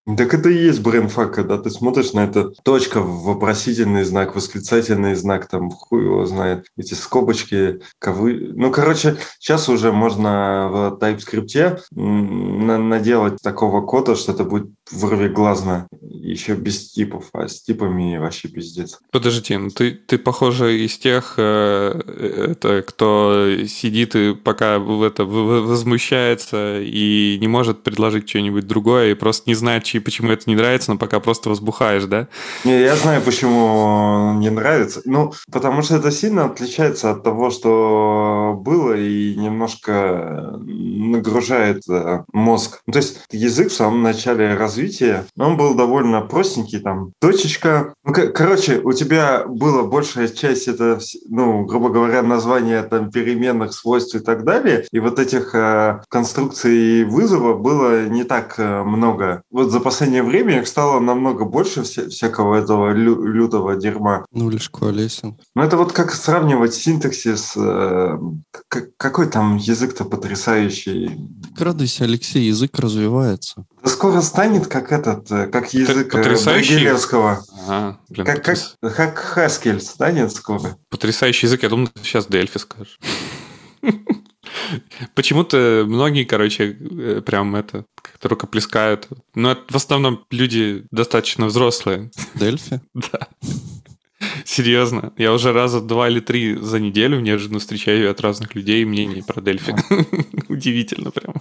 [0.07, 5.47] Так это и есть Brainfuck, когда ты смотришь на это точка, вопросительный знак, восклицательный знак,
[5.49, 8.53] там хуй его знает, эти скобочки, ковы.
[8.55, 16.55] Ну, короче, сейчас уже можно в TypeScript наделать такого кода, что это будет вырвиглазно, еще
[16.55, 18.99] без типов, а с типами вообще пиздец.
[19.13, 25.25] Подожди, ну ты, ты похоже из тех, э, это, кто сидит и пока в это
[25.25, 30.57] возмущается и не может предложить что-нибудь другое и просто не знает, чьи, почему это не
[30.57, 32.29] нравится, но пока просто возбухаешь, да?
[32.65, 35.03] Не, я знаю, почему не нравится.
[35.05, 42.81] Ну, потому что это сильно отличается от того, что было, и немножко нагружает э, мозг.
[42.87, 47.95] Ну, то есть язык в самом начале развития, он был довольно простенький, там, точечка.
[48.05, 54.15] Ну, короче, у тебя была большая часть, это, ну, грубо говоря, название там переменных свойств
[54.15, 59.43] и так далее, и вот этих э, конструкций вызова было не так э, много.
[59.51, 64.25] Вот за последнее время их стало намного больше вся, всякого этого лю, лютого дерьма.
[64.33, 65.39] Ну, лишь колесен.
[65.55, 68.19] Ну, это вот как сравнивать синтаксис, э,
[68.97, 71.19] какой там язык-то потрясающий.
[71.55, 73.67] Так радуйся, Алексей, язык развивается.
[73.83, 77.45] Да скоро станет как этот, э, как язык э, Брагилевского.
[77.67, 78.59] Ага, блин, как, как,
[78.97, 80.77] как Хаскель станет скоро.
[80.89, 82.99] Потрясающий язык, я думаю, ты сейчас Дельфи скажешь.
[85.15, 89.09] Почему-то многие, короче, э, прям это как-то рукоплескают.
[89.35, 92.11] Но это в основном люди достаточно взрослые.
[92.35, 92.81] Дельфи?
[92.95, 93.29] Да.
[94.45, 95.15] Серьезно.
[95.17, 99.41] Я уже раза два или три за неделю неожиданно встречаю от разных людей мнений про
[99.41, 99.75] Дельфи.
[100.49, 101.35] Удивительно прям.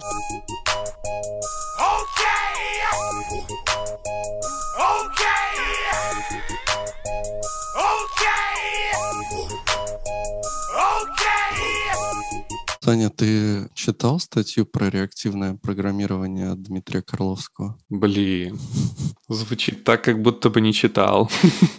[12.90, 17.78] Саня, ты читал статью про реактивное программирование Дмитрия Карловского?
[17.88, 18.58] Блин,
[19.28, 21.30] звучит так, как будто бы не читал.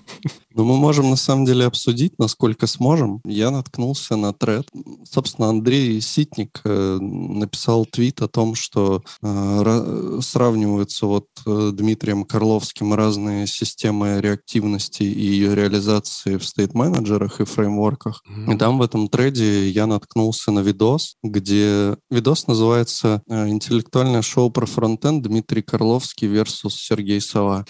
[0.53, 3.21] Ну, мы можем на самом деле обсудить, насколько сможем.
[3.25, 4.67] Я наткнулся на тред.
[5.09, 12.93] Собственно, Андрей Ситник э, написал твит о том, что э, сравниваются вот э, Дмитрием Карловским
[12.93, 18.21] разные системы реактивности и ее реализации в стейт-менеджерах и фреймворках.
[18.27, 18.53] Mm-hmm.
[18.53, 24.49] И там в этом треде я наткнулся на видос, где видос называется э, «Интеллектуальное шоу
[24.49, 27.65] про фронтенд Дмитрий Карловский versus Сергей Сова».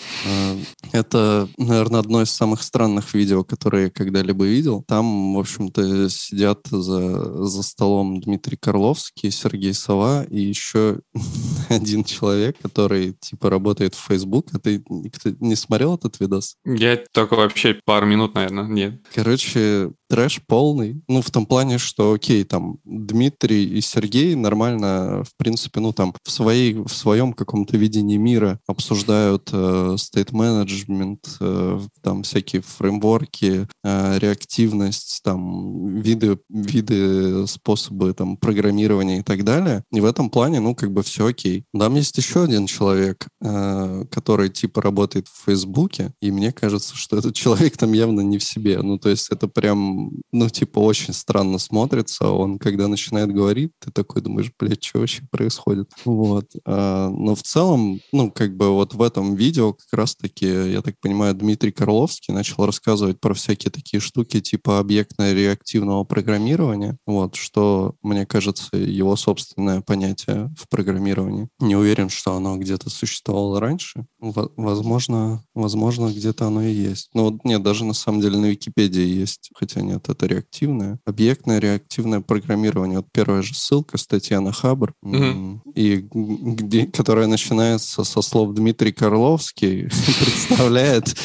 [0.92, 4.82] Это, наверное, одно из самых странных видео, которые я когда-либо видел.
[4.88, 11.00] Там, в общем-то, сидят за, за столом Дмитрий Карловский, Сергей Сова и еще
[11.70, 14.48] один человек, который, типа, работает в Facebook.
[14.54, 16.56] А ты, ты не смотрел этот видос?
[16.64, 19.06] Я только вообще пару минут, наверное, нет.
[19.14, 21.02] Короче, трэш полный.
[21.08, 26.14] Ну, в том плане, что, окей, там, Дмитрий и Сергей нормально, в принципе, ну, там,
[26.22, 34.20] в, своей, в своем каком-то видении мира обсуждают э, state э, там, всякие фреймворки, э,
[34.20, 39.86] реактивность, там, виды, виды, способы там, программирования и так далее.
[39.94, 41.64] И в этом плане, ну, как бы все окей.
[41.74, 47.18] Там есть еще один человек, э, который типа работает в Фейсбуке, и мне кажется, что
[47.18, 48.82] этот человек там явно не в себе.
[48.82, 50.01] Ну, то есть это прям,
[50.32, 52.30] ну, типа очень странно смотрится.
[52.30, 55.92] Он, когда начинает говорить, ты такой думаешь, блядь, что вообще происходит?
[56.06, 56.52] Вот.
[56.66, 61.00] А, но в целом, ну, как бы вот в этом видео как раз-таки, я так
[61.00, 68.26] понимаю, Дмитрий Карловский начал рассказывать про всякие такие штуки типа объектно-реактивного программирования, вот, что, мне
[68.26, 71.50] кажется, его собственное понятие в программировании.
[71.60, 74.06] Не уверен, что оно где-то существовало раньше.
[74.20, 77.10] Возможно, возможно, где-то оно и есть.
[77.14, 81.00] Но нет, даже на самом деле на Википедии есть, хотя нет, это реактивное.
[81.06, 83.00] Объектное реактивное программирование.
[83.00, 85.60] Вот первая же ссылка, статья на Хабр, mm-hmm.
[85.76, 89.84] и где, которая начинается со слов Дмитрий Карловский,
[90.20, 91.16] представляет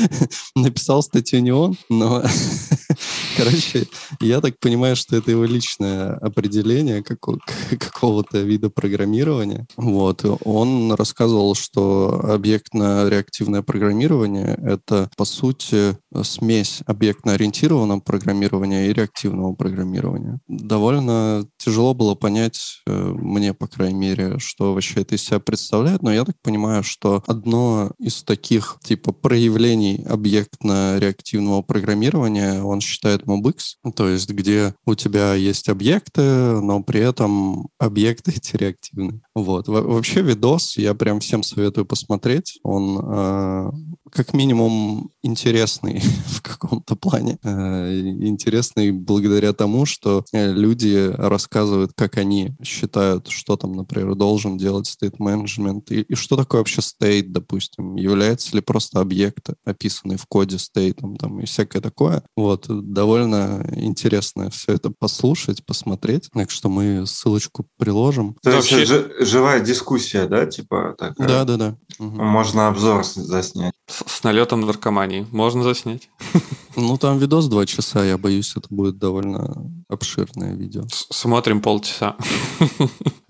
[0.54, 2.22] написал статью не он, но,
[3.36, 3.86] короче,
[4.20, 7.02] я так понимаю, что это его личное определение
[7.78, 9.66] какого-то вида программирования.
[9.76, 10.24] Вот.
[10.44, 20.38] Он рассказывал, что объектно-реактивное программирование— это, по сути, смесь объектно-ориентированного программирования и реактивного программирования.
[20.48, 26.02] Довольно тяжело было понять, э, мне, по крайней мере, что вообще это из себя представляет,
[26.02, 33.92] но я так понимаю, что одно из таких типа проявлений объектно-реактивного программирования он считает MobX,
[33.94, 39.20] то есть где у тебя есть объекты, но при этом объекты эти реактивны.
[39.34, 39.68] Вот.
[39.68, 42.58] Во вообще видос я прям всем советую посмотреть.
[42.62, 43.70] Он э,
[44.12, 47.38] как минимум интересный в каком-то плане.
[47.42, 54.58] Э, интересный благодаря тому, что э, люди рассказывают, как они считают, что там, например, должен
[54.58, 57.96] делать management и, и что такое вообще state, допустим.
[57.96, 62.22] Является ли просто объект, описанный в коде state там, там, и всякое такое.
[62.36, 62.66] Вот.
[62.68, 66.28] Довольно интересно все это послушать, посмотреть.
[66.32, 68.36] Так что мы ссылочку приложим.
[68.42, 69.24] То есть Вообще...
[69.24, 71.28] живая дискуссия, да, типа такая?
[71.28, 71.76] Да, да, да.
[71.98, 73.74] Можно обзор заснять.
[73.86, 75.26] С, налетом наркомании.
[75.32, 76.08] Можно заснять.
[76.76, 80.82] Ну, там видос два часа, я боюсь, это будет довольно обширное видео.
[80.88, 82.16] Смотрим полчаса.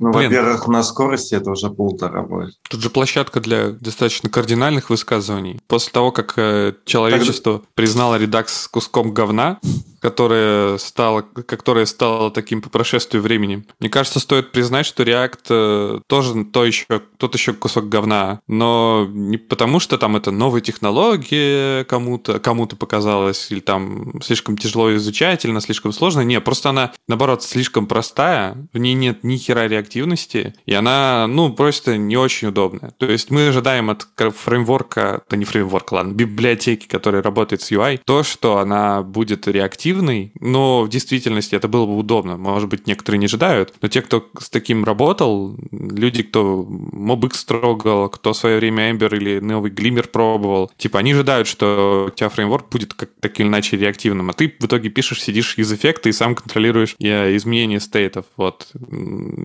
[0.03, 2.57] Ну, во-первых, на скорости это уже полтора будет.
[2.69, 5.61] Тут же площадка для достаточно кардинальных высказываний.
[5.69, 7.69] После того, как э, человечество Тогда...
[7.77, 9.61] признало редакс куском говна,
[10.01, 13.65] которое стало, которое стало таким по прошествию времени.
[13.79, 18.41] Мне кажется, стоит признать, что React э, тоже то еще, тот еще кусок говна.
[18.49, 24.95] Но не потому, что там это новые технологии кому-то кому показалось, или там слишком тяжело
[24.97, 26.25] изучать, или она слишком сложная.
[26.25, 31.53] Не, просто она, наоборот, слишком простая, в ней нет ни хера реактивности, и она, ну,
[31.53, 32.93] просто не очень удобная.
[32.99, 38.01] То есть мы ожидаем от фреймворка, да не фреймворка, ладно, библиотеки, которая работает с UI,
[38.05, 42.37] то, что она будет реактивной, но в действительности это было бы удобно.
[42.37, 48.09] Может быть, некоторые не ожидают, но те, кто с таким работал, люди, кто MobX трогал,
[48.09, 52.29] кто в свое время Ember или новый Glimmer пробовал, типа они ожидают, что у тебя
[52.29, 56.09] фреймворк будет как так или иначе реактивным, а ты в итоге пишешь, сидишь из эффекта
[56.09, 58.27] и сам контролируешь изменения стейтов.
[58.37, 58.73] Вот.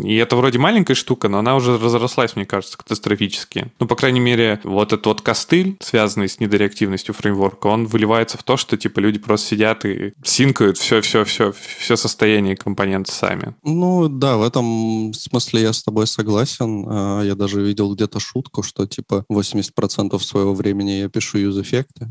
[0.03, 3.71] И это вроде маленькая штука, но она уже разрослась, мне кажется, катастрофически.
[3.79, 8.43] Ну, по крайней мере, вот этот вот костыль, связанный с недореактивностью фреймворка, он выливается в
[8.43, 13.53] то, что типа люди просто сидят и синкают все-все-все, все состояние компонента сами.
[13.63, 16.85] Ну да, в этом смысле я с тобой согласен.
[16.89, 22.07] А, я даже видел где-то шутку, что типа 80% своего времени я пишу юз-эффекты.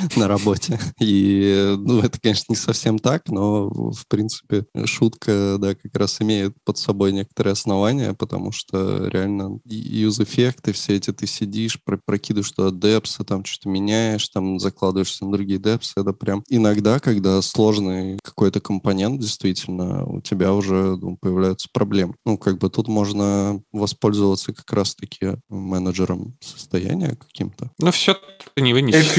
[0.16, 0.78] на работе.
[0.98, 6.54] И, ну, это, конечно, не совсем так, но, в принципе, шутка, да, как раз имеет
[6.64, 13.24] под собой некоторые основания, потому что реально юз-эффекты все эти, ты сидишь, прокидываешь туда депсы,
[13.24, 19.20] там что-то меняешь, там закладываешься на другие депсы, это прям иногда, когда сложный какой-то компонент,
[19.20, 22.14] действительно, у тебя уже ну, появляются проблемы.
[22.24, 27.70] Ну, как бы тут можно воспользоваться как раз-таки менеджером состояния каким-то.
[27.78, 28.16] Ну, все
[28.54, 29.12] ты не вынесешь.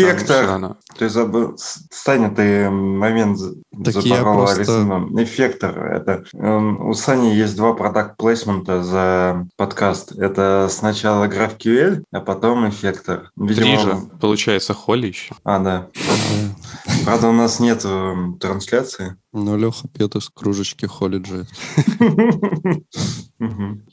[0.71, 0.97] Эффектор.
[0.97, 3.39] Ты забыл, Саня, ты момент
[3.83, 5.07] так запорол просто...
[5.17, 5.77] Эффектор.
[5.85, 10.11] Это, um, у Сани есть два продакт плейсмента за подкаст.
[10.13, 13.31] Это сначала GraphQL, а потом эффектор.
[13.35, 15.33] Видимо, Три же, получается, Холли еще.
[15.43, 15.87] А, да.
[17.05, 17.85] Правда, у нас нет
[18.39, 19.17] трансляции.
[19.33, 21.47] Ну, Леха пьет из кружечки Холиджи.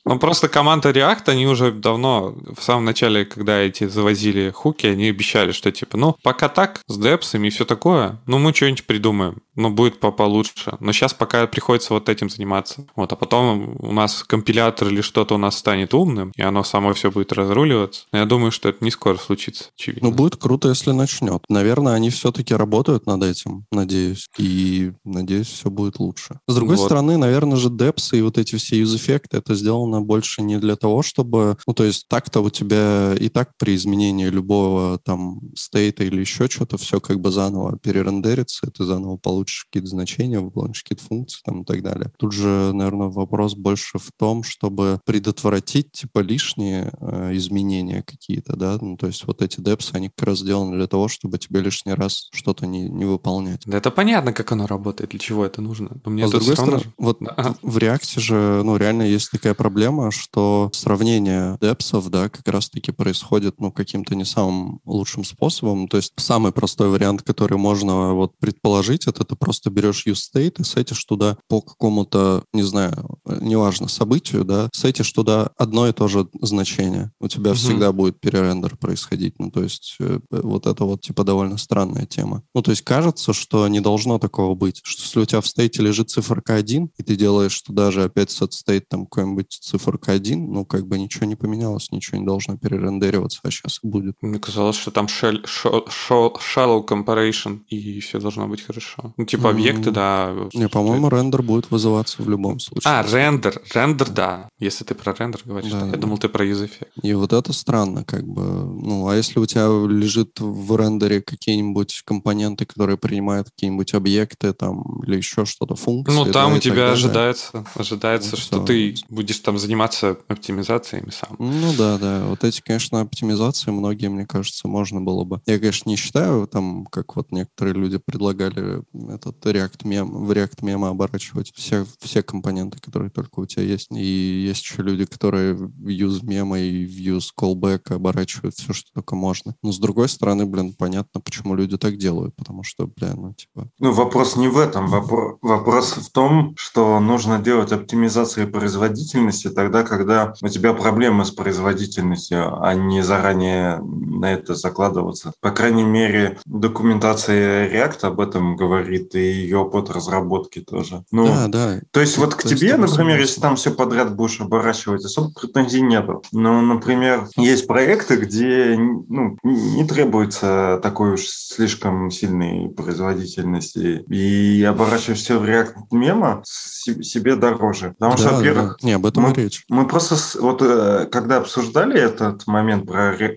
[0.04, 5.08] Ну, просто команда React, они уже давно, в самом начале, когда эти завозили хуки, они
[5.08, 9.38] обещали, что типа, ну, пока так, с депсами и все такое, ну, мы что-нибудь придумаем,
[9.54, 10.76] ну, будет по получше.
[10.80, 12.86] Но сейчас пока приходится вот этим заниматься.
[12.94, 16.92] Вот, а потом у нас компилятор или что-то у нас станет умным, и оно само
[16.92, 18.06] все будет разруливаться.
[18.12, 20.10] Я думаю, что это не скоро случится, очевидно.
[20.10, 21.42] Ну, будет круто, если начнет.
[21.48, 24.28] Наверное, они все-таки работают над этим, надеюсь.
[24.38, 26.40] И, надеюсь, все будет лучше.
[26.46, 26.84] С другой вот.
[26.84, 31.02] стороны, наверное же, депсы и вот эти все юз-эффекты, это сделано больше не для того,
[31.02, 31.56] чтобы...
[31.66, 36.48] Ну, то есть так-то у тебя и так при изменении любого там стейта или еще
[36.48, 41.40] что-то все как бы заново перерендерится, и ты заново получишь какие-то значения, выполнишь какие-то функции
[41.44, 42.12] там и так далее.
[42.18, 48.78] Тут же, наверное, вопрос больше в том, чтобы предотвратить типа лишние э, изменения какие-то, да,
[48.80, 51.94] ну, то есть вот эти депсы, они как раз сделаны для того, чтобы тебе лишний
[51.94, 53.62] раз что-то что-то не, не выполнять.
[53.66, 56.00] Да это понятно, как оно работает, для чего это нужно.
[56.04, 56.92] Но мне а с другой стороны, же...
[56.96, 57.56] вот да.
[57.62, 63.60] в React же, ну, реально есть такая проблема, что сравнение депсов, да, как раз-таки происходит,
[63.60, 65.88] ну, каким-то не самым лучшим способом.
[65.88, 70.60] То есть самый простой вариант, который можно вот предположить, это ты просто берешь use state
[70.60, 76.06] и сетишь туда по какому-то, не знаю, неважно, событию, да, сетишь туда одно и то
[76.06, 77.10] же значение.
[77.20, 77.58] У тебя угу.
[77.58, 79.34] всегда будет перерендер происходить.
[79.38, 82.42] Ну, то есть э, вот это вот, типа, довольно странная тема.
[82.54, 85.82] Ну, то есть кажется, что не должно такого быть, что если у тебя в стейте
[85.82, 90.64] лежит циферка 1, и ты делаешь туда же опять state там какой-нибудь циферка 1, ну,
[90.66, 94.16] как бы ничего не поменялось, ничего не должно перерендериваться, а сейчас будет.
[94.20, 99.14] Мне казалось, что там shell, shallow comparison, и все должно быть хорошо.
[99.16, 100.34] Ну, типа, объекты, да.
[100.52, 102.92] Не, по-моему, рендер будет вызываться в любом случае.
[102.92, 104.48] А, рендер, рендер, да.
[104.58, 106.88] Если ты про рендер говоришь, да, я думал, ты про use effect.
[107.02, 108.42] И вот это странно, как бы.
[108.42, 114.97] Ну, а если у тебя лежит в рендере какие-нибудь компоненты, которые принимают какие-нибудь объекты там
[115.02, 116.14] или еще что-то, функции.
[116.14, 118.66] Ну, там да, у тебя ожидается, ожидается, ну, что все.
[118.66, 121.36] ты будешь там заниматься оптимизациями сам.
[121.38, 122.24] Ну да, да.
[122.26, 125.40] Вот эти, конечно, оптимизации многие, мне кажется, можно было бы.
[125.46, 128.82] Я, конечно, не считаю, там, как вот некоторые люди предлагали
[129.14, 133.88] этот React мем, в React мема оборачивать все, все компоненты, которые только у тебя есть.
[133.90, 138.90] И есть еще люди, которые в use мема и в use callback оборачивают все, что
[138.94, 139.54] только можно.
[139.62, 143.70] Но с другой стороны, блин, понятно, почему люди так делают, потому что, блин, ну, типа...
[143.78, 144.87] Ну, вопрос не в этом.
[144.88, 151.30] Вопрос, вопрос в том, что нужно делать оптимизации производительности тогда, когда у тебя проблемы с
[151.30, 155.32] производительностью, а не заранее на это закладываться.
[155.40, 161.04] По крайней мере, документация React об этом говорит, и ее опыт разработки тоже.
[161.10, 161.80] Ну, да, да.
[161.90, 165.82] То есть вот к то тебе, например, если там все подряд будешь оборачивать, особо претензий
[165.82, 166.22] нету.
[166.32, 174.04] Но, например, есть проекты, где ну, не требуется такой уж слишком сильной производительности.
[174.08, 174.77] И оборачивать
[175.14, 177.94] все в React мема себе дороже.
[177.98, 178.76] Потому да, что, во-первых...
[178.80, 178.86] Да.
[178.86, 179.64] Не, об этом мы, речь.
[179.68, 183.36] Мы просто вот э, когда обсуждали этот момент про, э,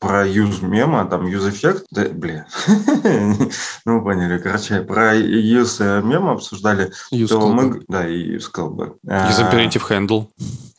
[0.00, 2.44] про use мема, там use effect, да, блин,
[3.84, 7.82] ну, поняли, короче, про use мема обсуждали, use то мы...
[7.88, 8.94] Да, и use callback.
[9.04, 10.28] Use imperative handle.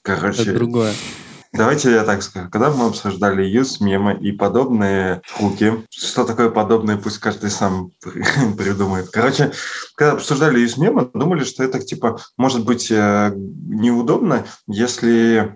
[0.01, 0.43] Короче...
[0.43, 0.93] Это другое.
[1.53, 2.49] Давайте я так скажу.
[2.49, 7.91] Когда мы обсуждали use мемы и подобные хуки, что такое подобное, пусть каждый сам
[8.57, 9.09] придумает.
[9.11, 9.51] Короче,
[9.97, 15.53] когда обсуждали use мемы, думали, что это типа может быть э, неудобно, если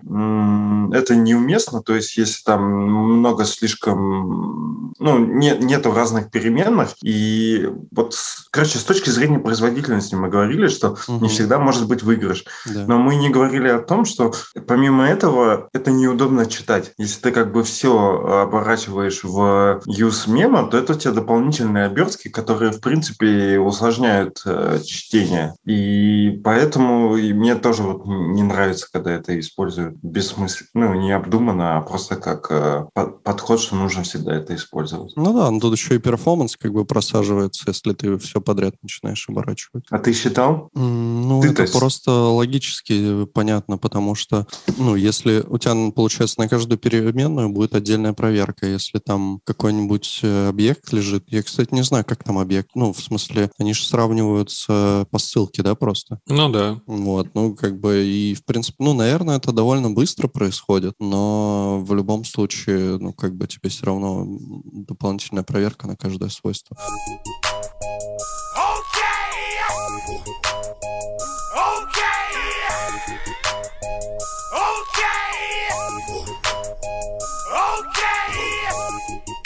[0.94, 6.94] это неуместно, то есть если там много слишком, ну, не, нету разных переменных.
[7.04, 8.16] И вот,
[8.50, 11.20] короче, с точки зрения производительности мы говорили, что угу.
[11.22, 12.44] не всегда может быть выигрыш.
[12.66, 12.84] Да.
[12.86, 14.34] Но мы не говорили о том, что
[14.66, 16.92] помимо этого это неудобно читать.
[16.98, 22.28] Если ты как бы все оборачиваешь в use мема, то это у тебя дополнительные обертки,
[22.28, 25.54] которые, в принципе, усложняют э, чтение.
[25.64, 31.82] И поэтому и мне тоже вот не нравится, когда это используют бессмысленно, ну, необдуманно, а
[31.82, 32.86] просто как э,
[33.24, 35.12] подход, что нужно всегда это использовать.
[35.16, 39.28] Ну да, но тут еще и перформанс как бы просаживается, если ты все подряд начинаешь
[39.28, 39.84] оборачивать.
[39.90, 40.70] А ты считал?
[40.76, 41.78] Mm, ну, ты это есть...
[41.78, 44.46] просто логически понятно, потому что,
[44.78, 48.66] ну, если у тебя получается, на каждую переменную будет отдельная проверка.
[48.66, 53.00] Если там какой-нибудь э, объект лежит, я, кстати, не знаю, как там объект, ну, в
[53.00, 53.84] смысле, они же
[54.22, 56.20] сравниваются по ссылке, да, просто?
[56.26, 56.80] Ну, да.
[56.86, 61.94] Вот, ну, как бы, и, в принципе, ну, наверное, это довольно быстро происходит, но в
[61.94, 64.26] любом случае, ну, как бы, тебе все равно
[64.72, 66.76] дополнительная проверка на каждое свойство.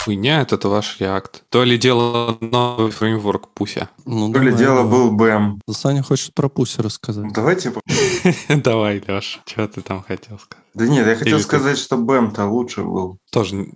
[0.07, 1.31] Хуйня этот ваш React.
[1.49, 3.89] То ли дело новый фреймворк Пуся.
[4.05, 5.59] Ну, То ли дело был BM.
[5.69, 7.33] Саня хочет про Пуся рассказать.
[7.33, 7.73] Давайте.
[8.47, 10.63] Давай, Леш, что ты там хотел сказать?
[10.77, 11.81] Да нет, я хотел Или сказать, ты...
[11.81, 13.17] что BEM-то лучше был.
[13.31, 13.69] Тоже.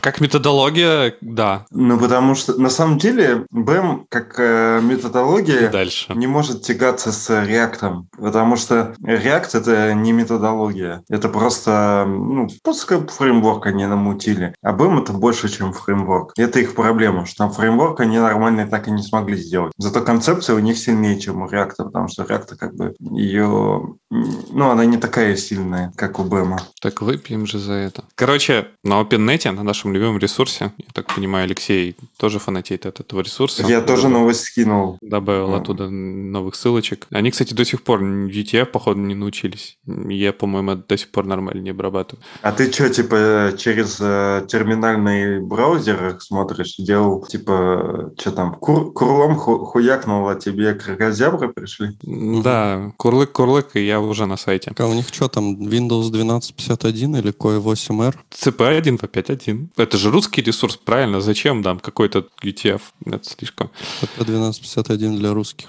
[0.00, 1.64] Как методология, да.
[1.70, 6.12] Ну, потому что на самом деле BEM как э, методология дальше.
[6.12, 8.06] не может тягаться с React.
[8.18, 11.04] Потому что React это не методология.
[11.08, 12.48] Это просто, ну,
[12.86, 14.52] как фреймворк они намутили.
[14.60, 16.32] А BEM это больше, чем фреймворк.
[16.36, 19.72] Это их проблема, что там фреймворк они нормально так и не смогли сделать.
[19.78, 24.70] Зато концепция у них сильнее, чем у React, потому что React как бы ее Ну,
[24.70, 26.58] она не такая сильная, как у Бэма.
[26.80, 28.04] Так выпьем же за это.
[28.14, 33.20] Короче, на OpenNet, на нашем любимом ресурсе, я так понимаю, Алексей тоже фанатеет от этого
[33.20, 33.64] ресурса.
[33.66, 34.98] Я тоже новость скинул.
[35.00, 37.06] Добавил оттуда новых ссылочек.
[37.10, 39.78] Они, кстати, до сих пор UTF, походу, не научились.
[39.86, 42.24] Я, по-моему, до сих пор нормально не обрабатываю.
[42.42, 46.76] А ты что, типа, через э, терминальный браузер смотришь?
[46.78, 51.90] Делал, типа, что там, кур курлом ху хуякнул, а тебе крокозябры пришли?
[52.02, 54.72] Да, курлык-курлык, и я уже на сайте.
[54.76, 58.16] А у них что там, Windows 1251 или Koi 8R?
[58.30, 59.68] CP1 по 5.1.
[59.76, 61.20] Это же русский ресурс, правильно?
[61.20, 62.80] Зачем там какой-то UTF?
[63.06, 63.70] Это слишком.
[64.00, 65.68] CP 1251 для русских.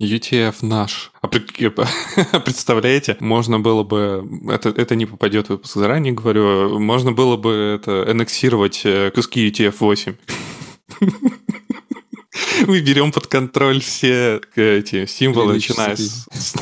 [0.00, 1.12] UTF наш.
[1.20, 1.28] А
[2.40, 7.78] представляете, можно было бы, это, это не попадет в выпуск заранее, говорю, можно было бы
[7.78, 10.16] это аннексировать э, куски UTF-8.
[12.66, 16.26] Мы берем под контроль все э, эти символы, начиная с...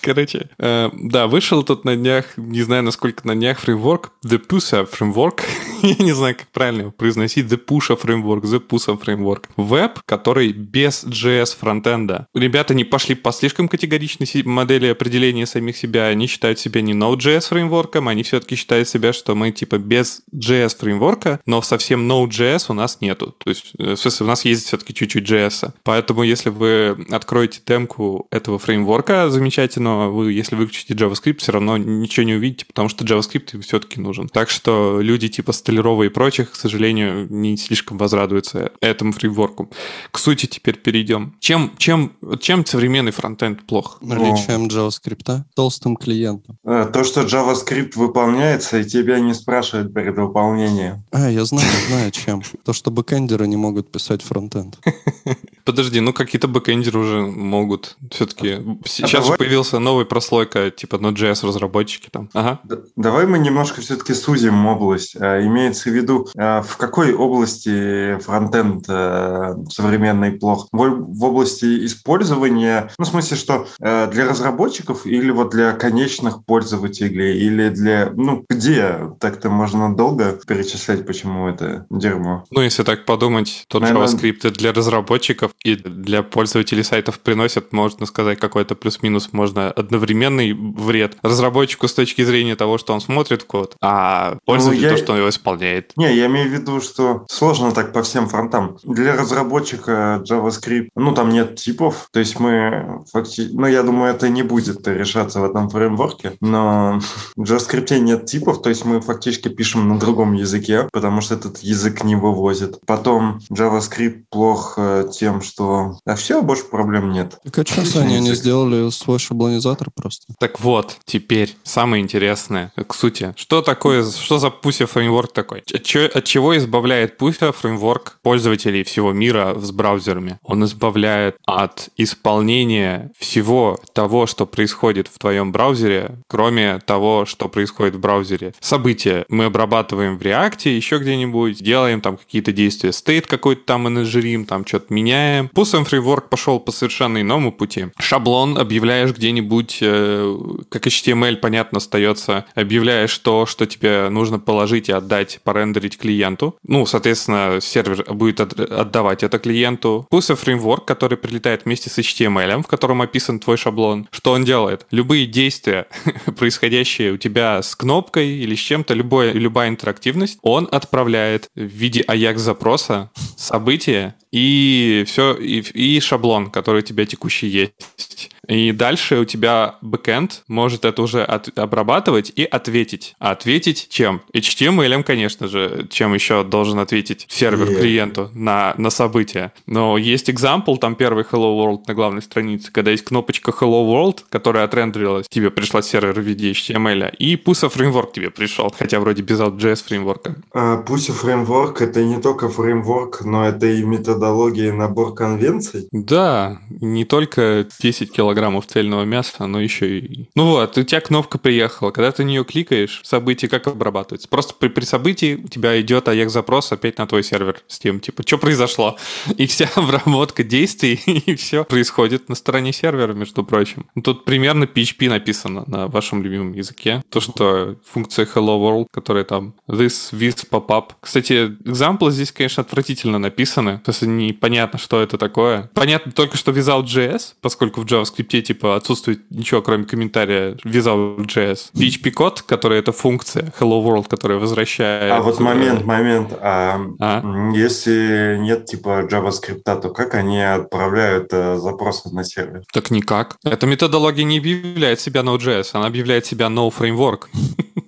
[0.00, 4.88] Короче, э, да, вышел тут на днях, не знаю, насколько на днях, фреймворк, The Pusa
[4.90, 5.42] Framework.
[5.82, 7.46] Я не знаю, как правильно его произносить.
[7.46, 9.44] The Pusha Framework, The Pusa Framework.
[9.56, 12.26] Веб, который без JS фронтенда.
[12.34, 16.06] Ребята не пошли по слишком категоричной модели определения самих себя.
[16.06, 20.78] Они считают себя не Node.js фреймворком, они все-таки считают себя, что мы типа без JS
[20.78, 23.34] фреймворка, но совсем Node.js у нас нету.
[23.38, 25.72] То есть, э, в смысле, у нас есть все-таки чуть-чуть JS.
[25.82, 32.24] Поэтому, если вы откроете темку этого фреймворка, замечательно, вы, если выключите JavaScript, все равно ничего
[32.26, 34.28] не увидите, потому что JavaScript все-таки нужен.
[34.28, 39.70] Так что люди типа Столярова и прочих, к сожалению, не слишком возрадуются этому фреймворку.
[40.10, 41.36] К сути теперь перейдем.
[41.40, 43.98] Чем, чем, чем современный фронтенд плох?
[44.02, 46.58] Наличием JavaScript, толстым клиентом.
[46.64, 51.04] Э, то, что JavaScript выполняется, и тебя не спрашивают перед выполнением.
[51.12, 52.42] А, я знаю, знаю чем.
[52.64, 54.78] То, что бэкэндеры не могут писать фронтенд.
[55.64, 58.58] Подожди, ну какие-то бэкэндеры уже могут все-таки.
[58.84, 62.28] Сейчас же появился новый прослойка, типа Node.js разработчики там.
[62.32, 62.60] Ага.
[62.96, 65.16] Давай мы немножко все-таки сузим область.
[65.20, 70.68] А, имеется в виду, а, в какой области фронтенд э, современный плох?
[70.72, 77.38] В области использования, ну, в смысле, что э, для разработчиков или вот для конечных пользователей,
[77.38, 79.10] или для, ну, где?
[79.20, 82.44] Так-то можно долго перечислять, почему это дерьмо.
[82.50, 84.06] Ну, если так подумать, то Наверное...
[84.06, 91.16] JavaScript для разработчиков и для пользователей сайтов приносят, можно сказать, какой-то плюс-минус, можно одновременный вред
[91.22, 94.96] разработчику с точки зрения того, что он смотрит код, а пользователю ну, я...
[94.96, 95.92] то, что он его исполняет.
[95.96, 98.78] Не, я имею в виду, что сложно так по всем фронтам.
[98.84, 104.28] Для разработчика JavaScript, ну, там нет типов, то есть мы фактически, ну, я думаю, это
[104.28, 107.00] не будет решаться в этом фреймворке, но
[107.36, 111.58] в JavaScript нет типов, то есть мы фактически пишем на другом языке, потому что этот
[111.58, 112.80] язык не вывозит.
[112.86, 115.98] Потом JavaScript плох э, тем, что...
[116.04, 117.38] А все, больше проблем нет.
[117.44, 120.34] Так а что они не сделали свой шаблонизатор просто?
[120.38, 123.34] Так вот, теперь самое интересное к сути.
[123.36, 125.62] Что такое, что за Pussy фреймворк такой?
[125.72, 130.38] От, от чего избавляет Pussy фреймворк пользователей всего мира с браузерами?
[130.42, 137.96] Он избавляет от исполнения всего того, что происходит в твоем браузере, кроме того, что происходит
[137.96, 138.54] в браузере.
[138.60, 144.44] События мы обрабатываем в React, еще где-нибудь, делаем там какие-то действия, стейт какой-то там менеджерим,
[144.44, 145.50] там что-то меняем.
[145.54, 147.86] Pussy фреймворк пошел по совершенно иному пути.
[147.98, 148.58] Шаблон
[148.90, 150.36] объявляешь где-нибудь, э,
[150.68, 156.56] как HTML, понятно, остается, объявляешь то, что тебе нужно положить и отдать, порендерить клиенту.
[156.64, 160.08] Ну, соответственно, сервер будет отдавать это клиенту.
[160.10, 164.08] Pussy фреймворк, который прилетает вместе с HTML, в котором описан твой шаблон.
[164.10, 164.86] Что он делает?
[164.90, 165.86] Любые действия,
[166.36, 172.02] происходящие у тебя с кнопкой или с чем-то, любое, любая интерактивность, он отправляет в виде
[172.02, 178.30] AJAX-запроса события и все, и, и шаблон, который у тебя текущий есть.
[178.50, 183.14] И дальше у тебя бэкэнд может это уже от, обрабатывать и ответить.
[183.20, 184.22] А ответить чем?
[184.34, 187.80] HTML, конечно же, чем еще должен ответить сервер yeah.
[187.80, 189.52] клиенту на, на события.
[189.66, 194.24] Но есть example, там первый Hello World на главной странице, когда есть кнопочка Hello World,
[194.28, 199.22] которая отрендерилась, тебе пришла сервер в виде HTML, и Pusa фреймворк тебе пришел, хотя вроде
[199.22, 200.34] без JS фреймворка.
[200.52, 203.84] Uh, Pusa фреймворк это не только фреймворк, но это и
[204.20, 205.88] методология набор конвенций.
[205.92, 210.28] Да, не только 10 килограмм килограммов цельного мяса, но еще и...
[210.34, 214.28] Ну вот, у тебя кнопка приехала, когда ты на нее кликаешь, событие как обрабатывается?
[214.28, 218.22] Просто при, при событии у тебя идет AJAX-запрос опять на твой сервер с тем, типа,
[218.26, 218.96] что произошло?
[219.36, 223.86] И вся обработка действий, и все происходит на стороне сервера, между прочим.
[224.04, 227.02] Тут примерно PHP написано на вашем любимом языке.
[227.08, 230.92] То, что функция Hello World, которая там this, this, pop-up.
[231.00, 233.80] Кстати, экзамплы здесь, конечно, отвратительно написаны.
[233.86, 235.70] Есть непонятно, что это такое.
[235.74, 241.72] Понятно только, что Without.js, поскольку в JavaScript типа отсутствует ничего, кроме комментария Without.js.
[241.74, 245.12] PHP-код, который это функция Hello World, которая возвращает...
[245.12, 246.32] А вот момент, момент.
[246.40, 247.50] А, а?
[247.54, 252.62] Если нет типа JavaScript, то как они отправляют э, запросы на сервер?
[252.72, 253.36] Так никак.
[253.44, 257.26] Эта методология не объявляет себя Node.js, она объявляет себя No Framework.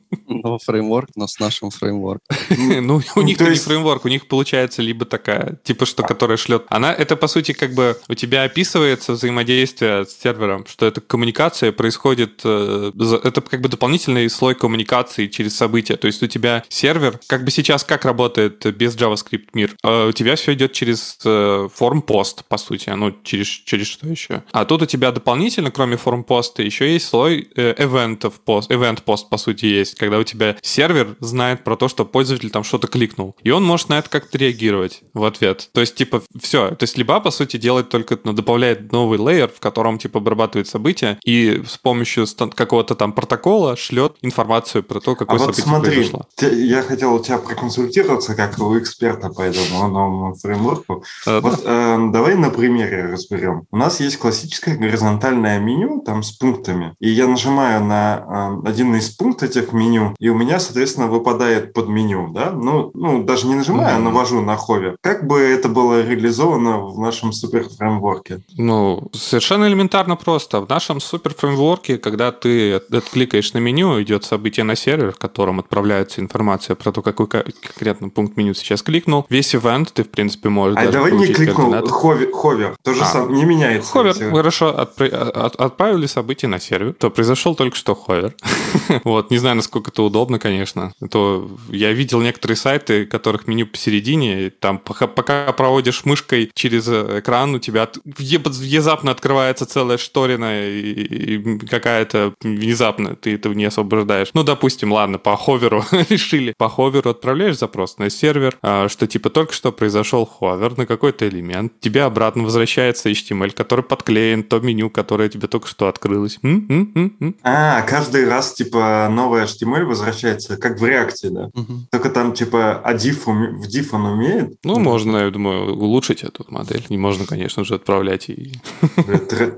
[0.43, 2.37] No фреймворк, но с нашим фреймворком.
[2.83, 6.65] Ну, у них не фреймворк, у них получается либо такая, типа что, которая шлет.
[6.69, 11.73] Она, это по сути как бы у тебя описывается взаимодействие с сервером, что эта коммуникация
[11.73, 12.93] происходит, э,
[13.25, 15.97] это как бы дополнительный слой коммуникации через события.
[15.97, 19.75] То есть у тебя сервер, как бы сейчас как работает без JavaScript мир?
[19.85, 24.43] Э, у тебя все идет через э, форм-пост, по сути, ну, через, через что еще?
[24.53, 29.37] А тут у тебя дополнительно, кроме форм-поста, еще есть слой event пост, event пост, по
[29.37, 33.37] сути, есть, когда у тебя сервер знает про то, что пользователь там что-то кликнул.
[33.43, 35.69] И он может на это как-то реагировать в ответ.
[35.73, 36.71] То есть, типа, все.
[36.71, 40.69] То есть, либо, по сути, делает только, ну, добавляет новый лейер, в котором, типа, обрабатывает
[40.69, 45.71] события, и с помощью какого-то там протокола шлет информацию про то, какое а событие вот
[45.71, 46.27] смотри, произошло.
[46.41, 51.05] Я хотел у тебя проконсультироваться, как у эксперта по этому новому фреймворку.
[51.27, 51.97] А, вот да.
[51.97, 53.67] э, давай на примере разберем.
[53.71, 56.95] У нас есть классическое горизонтальное меню, там, с пунктами.
[57.01, 61.73] И я нажимаю на э, один из пунктов этих меню, и у меня, соответственно, выпадает
[61.73, 63.97] под меню, да, ну, ну даже не нажимаю, mm-hmm.
[63.97, 64.97] а навожу на ховер.
[65.01, 68.41] Как бы это было реализовано в нашем супер фреймворке?
[68.57, 70.61] Ну, совершенно элементарно просто.
[70.61, 75.61] В нашем супер фреймворке, когда ты кликаешь на меню, идет событие на сервер, в котором
[75.61, 79.27] отправляется информация про то, какой конкретно пункт меню сейчас кликнул.
[79.29, 83.07] Весь ивент ты, в принципе, можешь А давай не кликнул, hover, hover, то же а.
[83.07, 83.91] самое, не меняется.
[83.91, 88.35] Hover, хорошо, отпра- от, отправили событие на сервер, то произошел только что hover.
[89.05, 90.93] вот, не знаю, насколько это удобно, конечно.
[91.11, 97.55] То я видел некоторые сайты, которых меню посередине, там пока, пока проводишь мышкой через экран,
[97.55, 100.93] у тебя внезапно открывается целая шторина и,
[101.37, 104.31] и какая-то внезапно ты этого не освобождаешь.
[104.35, 106.55] Ну, допустим, ладно, по ховеру решили.
[106.57, 111.29] По ховеру отправляешь запрос на сервер, а, что типа только что произошел ховер на какой-то
[111.29, 116.39] элемент, тебе обратно возвращается HTML, который подклеен то меню, которое тебе только что открылось.
[116.43, 117.37] М-м-м-м.
[117.43, 121.51] А, каждый раз типа новый HTML возвращается как в реакте, да.
[121.55, 121.73] Угу.
[121.91, 124.57] Только там, типа, а diff, в diff он умеет?
[124.65, 126.85] Ну, можно, я думаю, улучшить эту модель.
[126.89, 128.53] Не можно, конечно же, отправлять и...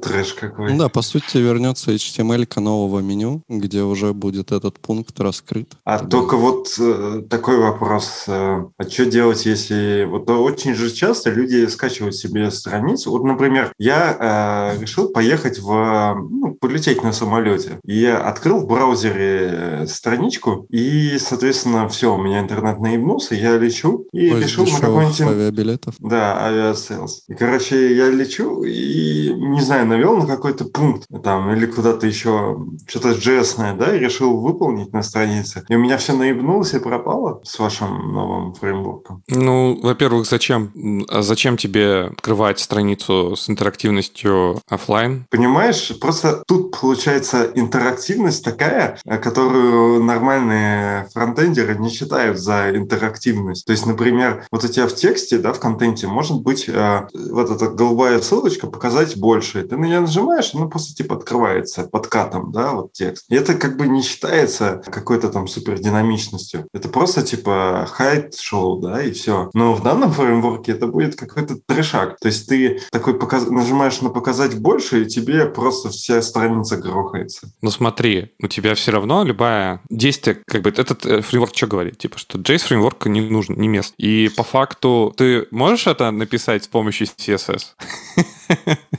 [0.02, 0.72] Трэш какой.
[0.72, 5.72] Ну да, по сути, вернется HTML нового меню, где уже будет этот пункт раскрыт.
[5.84, 8.24] А только вот э, такой вопрос.
[8.26, 10.04] Э, а что делать, если...
[10.04, 13.10] Вот очень же часто люди скачивают себе страницу.
[13.10, 16.14] Вот, например, я э, решил поехать в...
[16.30, 17.78] Ну, полететь на самолете.
[17.84, 23.56] И я открыл в браузере э, страничку, и, соответственно, все, у меня интернет наебнулся, я
[23.56, 25.20] лечу и Ой, решил на какой-нибудь...
[25.20, 25.94] авиабилетов?
[25.98, 27.24] Да, Aviasales.
[27.28, 32.58] И, короче, я лечу и, не знаю, навел на какой-то пункт там или куда-то еще
[32.86, 35.64] что-то JS да, и решил выполнить на странице.
[35.68, 39.22] И у меня все наебнулось и пропало с вашим новым фреймворком.
[39.28, 41.04] Ну, во-первых, зачем?
[41.08, 45.26] А зачем тебе открывать страницу с интерактивностью офлайн?
[45.30, 53.66] Понимаешь, просто тут получается интерактивность такая, которую нормально нормальные фронтендеры не считают за интерактивность.
[53.66, 57.50] То есть, например, вот у тебя в тексте, да, в контенте может быть э, вот
[57.50, 59.62] эта голубая ссылочка показать больше.
[59.62, 63.26] Ты на нее нажимаешь, она просто типа открывается под катом, да, вот текст.
[63.28, 66.66] И это как бы не считается какой-то там супердинамичностью.
[66.72, 69.50] Это просто типа хайт шоу, да, и все.
[69.54, 72.18] Но в данном фреймворке это будет какой-то трешак.
[72.18, 73.48] То есть ты такой показ...
[73.48, 77.48] нажимаешь на показать больше, и тебе просто вся страница грохается.
[77.62, 81.98] Ну смотри, у тебя все равно любая действие как бы, этот э, фреймворк что говорит?
[81.98, 83.94] Типа, что JS фреймворк не нужен, не мест.
[83.98, 87.74] И по факту ты можешь это написать с помощью CSS?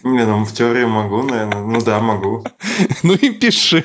[0.04, 1.62] Не, ну в теории могу, наверное.
[1.62, 2.44] Ну да, могу.
[3.04, 3.84] Ну и пиши.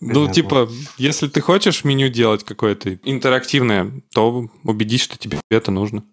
[0.00, 0.68] Ну, типа,
[0.98, 6.04] если ты хочешь меню делать какое-то интерактивное, то убедись, что тебе это нужно.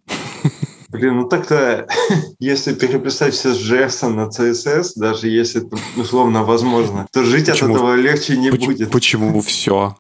[0.94, 1.88] Блин, ну так-то,
[2.40, 7.72] если переписать все с JS на CSS, даже если это условно возможно, то жить Почему?
[7.72, 8.92] от этого легче не Поч- будет.
[8.92, 9.98] Почему все?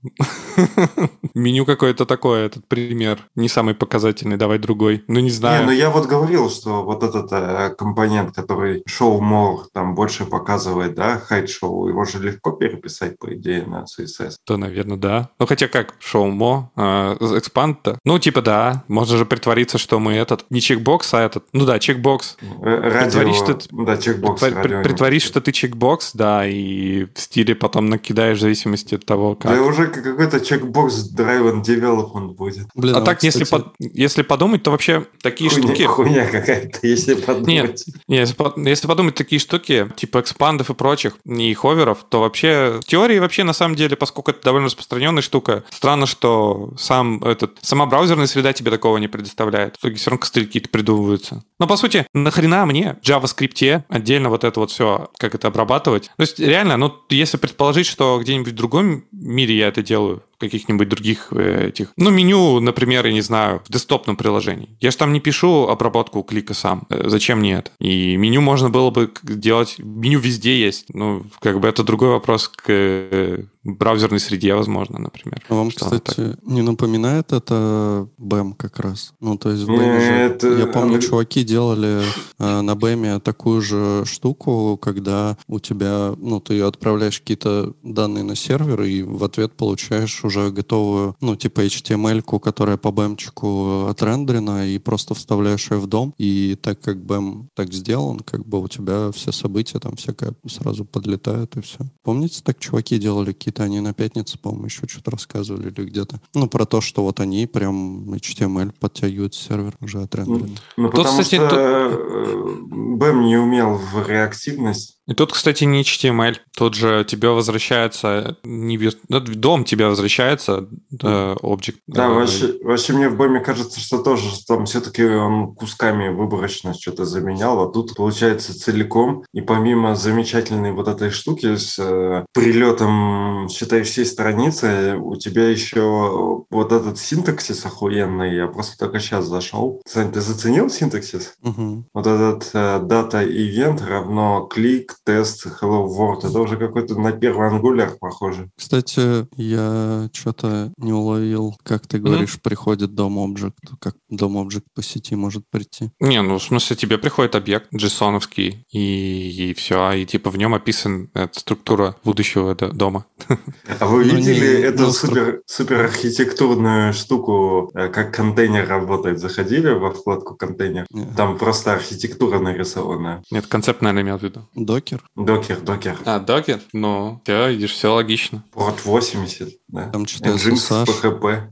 [1.33, 3.27] Меню какое-то такое, этот пример.
[3.35, 5.03] Не самый показательный, давай другой.
[5.07, 5.61] Ну, не знаю.
[5.61, 10.25] Не, ну я вот говорил, что вот этот э, компонент, который show more там больше
[10.25, 14.35] показывает, да, hide show, его же легко переписать, по идее, на CSS.
[14.45, 15.29] То, наверное, да.
[15.39, 17.97] Ну, хотя как, show more, э, expand -то.
[18.05, 21.45] Ну, типа, да, можно же притвориться, что мы этот, не чекбокс, а этот...
[21.53, 22.37] Ну да, чекбокс.
[22.61, 24.41] Радио, Притворись, что, да, чекбокс.
[24.43, 25.29] притвор- пишет.
[25.29, 29.51] что ты чекбокс, да, и в стиле потом накидаешь в зависимости от того, как.
[29.51, 32.67] Да уже какой-то чекбокс driven development будет.
[32.75, 35.83] Блин, А вот, так, если, кстати, под- если подумать, то вообще такие Хуйня, штуки...
[35.83, 37.47] хуйня какая-то, если подумать.
[37.47, 42.21] Нет, не, если, по- если подумать такие штуки, типа экспандов и прочих, и ховеров, то
[42.21, 47.23] вообще в теории вообще на самом деле, поскольку это довольно распространенная штука, странно, что сам
[47.23, 49.75] этот, сама браузерная среда тебе такого не предоставляет.
[49.77, 51.43] В итоге все равно костыли какие-то придумываются.
[51.59, 56.11] Но по сути, нахрена мне в JavaScript отдельно вот это вот все, как это обрабатывать?
[56.17, 60.89] То есть реально, ну если предположить, что где-нибудь в другом мире я это делаю, каких-нибудь
[60.89, 64.69] других э, этих, ну меню, например, я не знаю, в десктопном приложении.
[64.79, 66.85] Я же там не пишу обработку клика сам.
[66.89, 67.71] Э, Зачем мне это?
[67.79, 70.85] И меню можно было бы делать, меню везде есть.
[70.93, 75.41] Ну, как бы это другой вопрос к э, браузерной среде, возможно, например.
[75.49, 79.13] А Вам, Что кстати, не напоминает это BEM как раз?
[79.21, 82.01] Ну, то есть в BEM же, Это- я помню, чуваки делали
[82.39, 88.35] э, на BEM такую же штуку, когда у тебя, ну, ты отправляешь какие-то данные на
[88.35, 94.77] сервер и в ответ получаешь уже готовую, ну, типа HTML-ку, которая по BEM-чику отрендерена, и
[94.77, 99.11] просто вставляешь ее в дом, и так как BEM так сделан, как бы у тебя
[99.11, 101.79] все события там всякое сразу подлетают, и все.
[102.03, 106.19] Помните, так чуваки делали какие-то, они на пятнице, по-моему, еще что-то рассказывали или где-то.
[106.33, 110.57] Ну, про то, что вот они прям HTML подтягивают сервер уже отрендеренный.
[110.77, 112.53] Ну, Тут, потому кстати, что тут- э,
[112.97, 114.97] BEM не умел в реактивность.
[115.07, 116.37] И тут, кстати, не HTML.
[116.55, 120.67] Тут же тебе возвращается не вир- ну, дом тебе возвращается
[121.01, 121.79] э, объект.
[121.87, 126.73] Да, Э, вообще, вообще мне в BEM кажется, что тоже там все-таки он кусками выборочно
[126.73, 129.23] что-то заменял, а тут получается целиком.
[129.33, 136.43] И помимо замечательной вот этой штуки с э, прилетом, считай, всей страницы, у тебя еще
[136.49, 138.35] вот этот синтаксис охуенный.
[138.35, 139.81] Я просто только сейчас зашел.
[139.85, 141.33] Сань, ты заценил синтаксис?
[141.41, 141.87] Мгм.
[141.93, 146.27] Вот этот э, дата event равно клик, тест, hello world.
[146.27, 148.49] Это уже какой-то на первый ангуляр похоже.
[148.57, 154.81] Кстати, я что-то не уловил, как ты говоришь, приходит дом объект, как дом объект по
[154.83, 155.91] сети может прийти.
[155.99, 160.53] Не, ну, в смысле, тебе приходит объект JSON-овский, и, и все, и типа в нем
[160.53, 163.05] описан эта структура будущего дома.
[163.79, 165.81] А вы Ну, видели не- эту ну, супер, супер
[166.23, 169.19] архитектурную штуку, э, как контейнер работает?
[169.19, 170.85] Заходили во вкладку контейнер?
[170.91, 171.05] Не.
[171.15, 173.23] Там просто архитектура нарисованная.
[173.31, 174.41] Нет, концепт, наверное, имел в виду.
[174.83, 175.03] Докер?
[175.15, 175.97] Докер, докер.
[176.05, 176.61] А, докер?
[176.73, 178.43] Ну, все, видишь, все логично.
[178.51, 179.89] Порт 80, да.
[179.89, 180.85] Там что-то SSH.
[180.85, 181.49] PHP.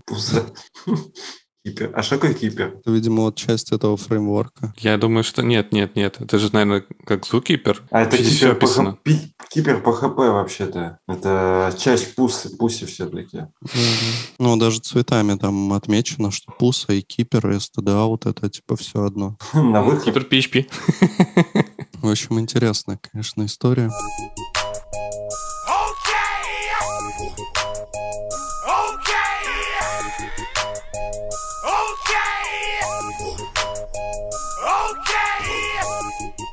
[1.64, 1.91] Кипер.
[1.95, 2.76] А что такое кипер?
[2.80, 4.74] Это, видимо, вот часть этого фреймворка.
[4.78, 6.20] Я думаю, что нет, нет, нет.
[6.20, 7.78] Это же, наверное, как Zookeeper.
[7.91, 8.89] А это Здесь кипер, описано.
[8.89, 10.97] PHP, пи- кипер PHP вообще-то.
[11.07, 13.45] Это часть пусы, пуси все-таки.
[14.39, 19.38] Ну, даже цветами там отмечено, что пуса и кипер, и вот это типа все одно.
[19.53, 20.07] На выход.
[20.16, 20.68] Keeper PHP.
[22.01, 23.91] В общем, интересная, конечно, история.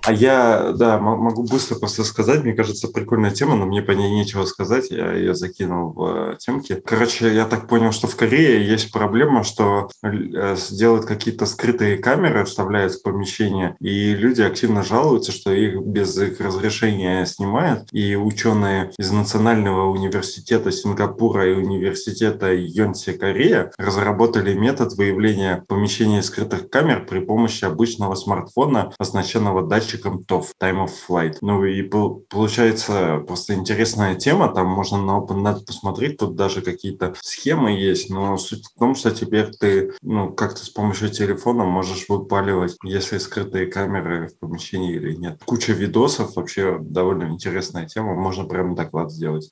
[0.09, 2.43] А я, да, могу быстро просто сказать.
[2.43, 4.91] Мне кажется, прикольная тема, но мне по ней нечего сказать.
[4.91, 6.81] Я ее закинул в э, темки.
[6.87, 12.47] Короче, я так понял, что в Корее есть проблема, что э, делают какие-то скрытые камеры,
[12.47, 17.89] вставляют в помещение, и люди активно жалуются, что их без их разрешения снимают.
[17.93, 26.71] И ученые из Национального университета Сингапура и университета Йонсе Корея разработали метод выявления помещений скрытых
[26.71, 31.39] камер при помощи обычного смартфона, оснащенного датчиком TOF, Time of Flight.
[31.41, 37.15] Ну и пол- получается просто интересная тема, там можно на OpenNet посмотреть, тут даже какие-то
[37.21, 42.07] схемы есть, но суть в том, что теперь ты, ну, как-то с помощью телефона можешь
[42.09, 45.41] выпаливать, если скрытые камеры в помещении или нет.
[45.45, 49.51] Куча видосов, вообще довольно интересная тема, можно прям доклад сделать.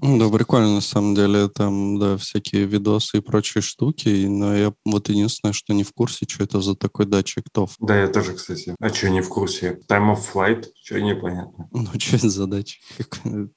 [0.00, 4.72] Ну да, прикольно, на самом деле, там, да, всякие видосы и прочие штуки, но я
[4.84, 7.74] вот единственное, что не в курсе, что это за такой датчик ТОВ.
[7.80, 8.74] Да, я тоже, кстати.
[8.80, 9.75] А что не в курсе?
[9.88, 10.64] Time of Flight?
[10.84, 11.68] Что непонятно?
[11.72, 12.80] Ну, что это за датчик?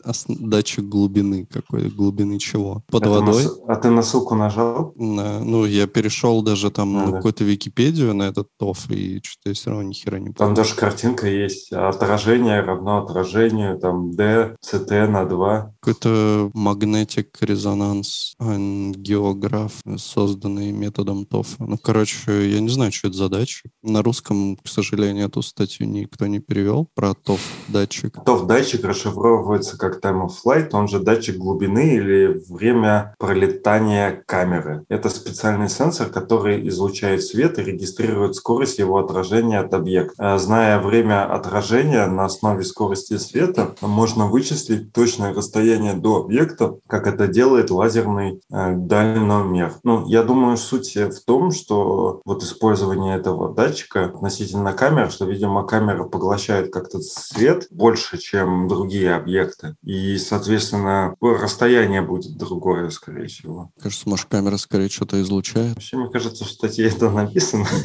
[0.03, 1.89] Ос- Датчик глубины какой?
[1.89, 2.83] Глубины чего?
[2.91, 3.43] Под Это на водой?
[3.43, 4.93] с- А ты на ссылку нажал?
[4.95, 7.17] На- ну, я перешел даже там А, на да.
[7.17, 10.55] какую-то Википедию на этот ТОФ, и что-то я все равно ни хера не Там понял.
[10.55, 11.71] даже картинка есть.
[11.71, 15.73] Отражение равно отражению, там D, CT на 2.
[15.89, 21.63] Какой-то magnetic резонанс географ, созданный методом ТОФа.
[21.63, 23.71] Ну, короче, я не знаю, что это за датчик.
[23.81, 27.41] На русском, к сожалению, эту статью никто не перевел про ТОФ.
[27.69, 28.15] датчик.
[28.17, 34.85] TOF датчик расшифровывается как time of flight, он же датчик глубины или время пролетания камеры.
[34.89, 40.13] Это специальный сенсор, который излучает свет и регистрирует скорость его отражения от объекта.
[40.19, 47.07] А, зная время отражения на основе скорости света, можно вычислить точное расстояние до объекта, как
[47.07, 49.73] это делает лазерный э, дальномер.
[49.83, 55.65] Ну, я думаю, суть в том, что вот использование этого датчика относительно камер, что, видимо,
[55.65, 59.75] камера поглощает как-то свет больше, чем другие объекты.
[59.83, 63.71] И, соответственно, расстояние будет другое, скорее всего.
[63.81, 65.75] Кажется, может, камера скорее что-то излучает.
[65.75, 67.65] Вообще, мне кажется, в статье это написано.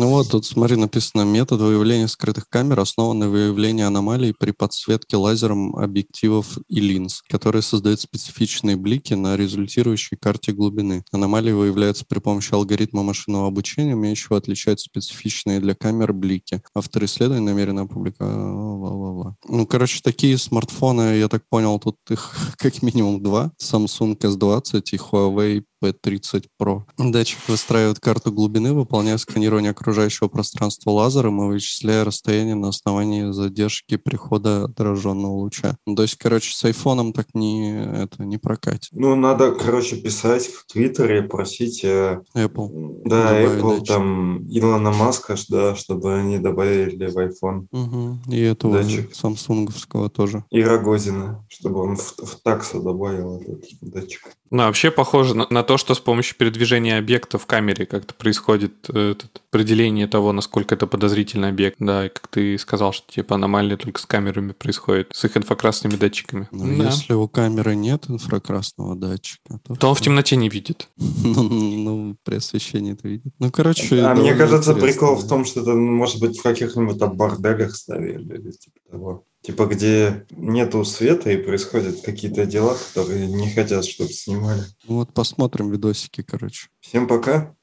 [0.00, 5.18] Ну вот, тут смотри, написано, метод выявления скрытых камер основан на выявлении аномалий при подсветке
[5.18, 11.04] лазером объективов и линз, которые создают специфичные блики на результирующей карте глубины.
[11.12, 16.62] Аномалии выявляются при помощи алгоритма машинного обучения, умеющего отличать специфичные для камер блики.
[16.74, 19.36] Автор исследования намеренно опубликовал...
[19.46, 23.52] Ну, короче, такие смартфоны, я так понял, тут их как минимум два.
[23.60, 26.82] Samsung S20 и Huawei P30 Pro.
[26.98, 33.96] Датчик выстраивает карту глубины, выполняя сканирование окружающего пространства лазером и вычисляя расстояние на основании задержки
[33.96, 35.76] прихода отраженного луча.
[35.84, 38.90] То есть, короче, с айфоном так не, это не прокатит.
[38.92, 41.84] Ну, надо, короче, писать в Твиттере, просить...
[41.84, 43.02] Э, Apple.
[43.04, 43.88] Да, Apple, датчик.
[43.88, 47.66] там, Илона Маска, да, чтобы они добавили в iPhone.
[47.70, 48.32] Угу.
[48.32, 49.14] И этого датчик.
[49.14, 50.44] самсунговского тоже.
[50.50, 54.30] И Рогозина, чтобы он в, в таксу добавил этот датчик.
[54.50, 58.90] Ну, вообще похоже на, на то, что с помощью передвижения объекта в камере как-то происходит
[58.92, 59.14] э,
[59.52, 61.76] определение того, насколько это подозрительный объект.
[61.78, 65.94] Да, и как ты сказал, что типа аномалия только с камерами происходит, с их инфракрасными
[65.94, 66.48] датчиками.
[66.50, 66.86] Ну, да.
[66.86, 69.76] Если у камеры нет инфракрасного датчика, то...
[69.76, 70.88] То он в темноте не видит.
[70.96, 73.32] ну, ну, при освещении это видит.
[73.38, 74.02] Ну, короче...
[74.02, 78.24] А мне кажется, прикол в том, что это, может быть, в каких-нибудь там борделях ставили
[78.24, 79.24] или типа того.
[79.42, 84.62] Типа, где нету света и происходят какие-то дела, которые не хотят, чтобы снимали.
[84.86, 86.68] Ну вот посмотрим видосики, короче.
[86.80, 87.54] Всем пока.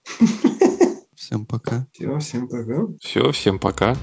[1.16, 1.88] Всем пока.
[1.94, 2.88] Все, всем пока.
[3.00, 3.96] Все, всем пока.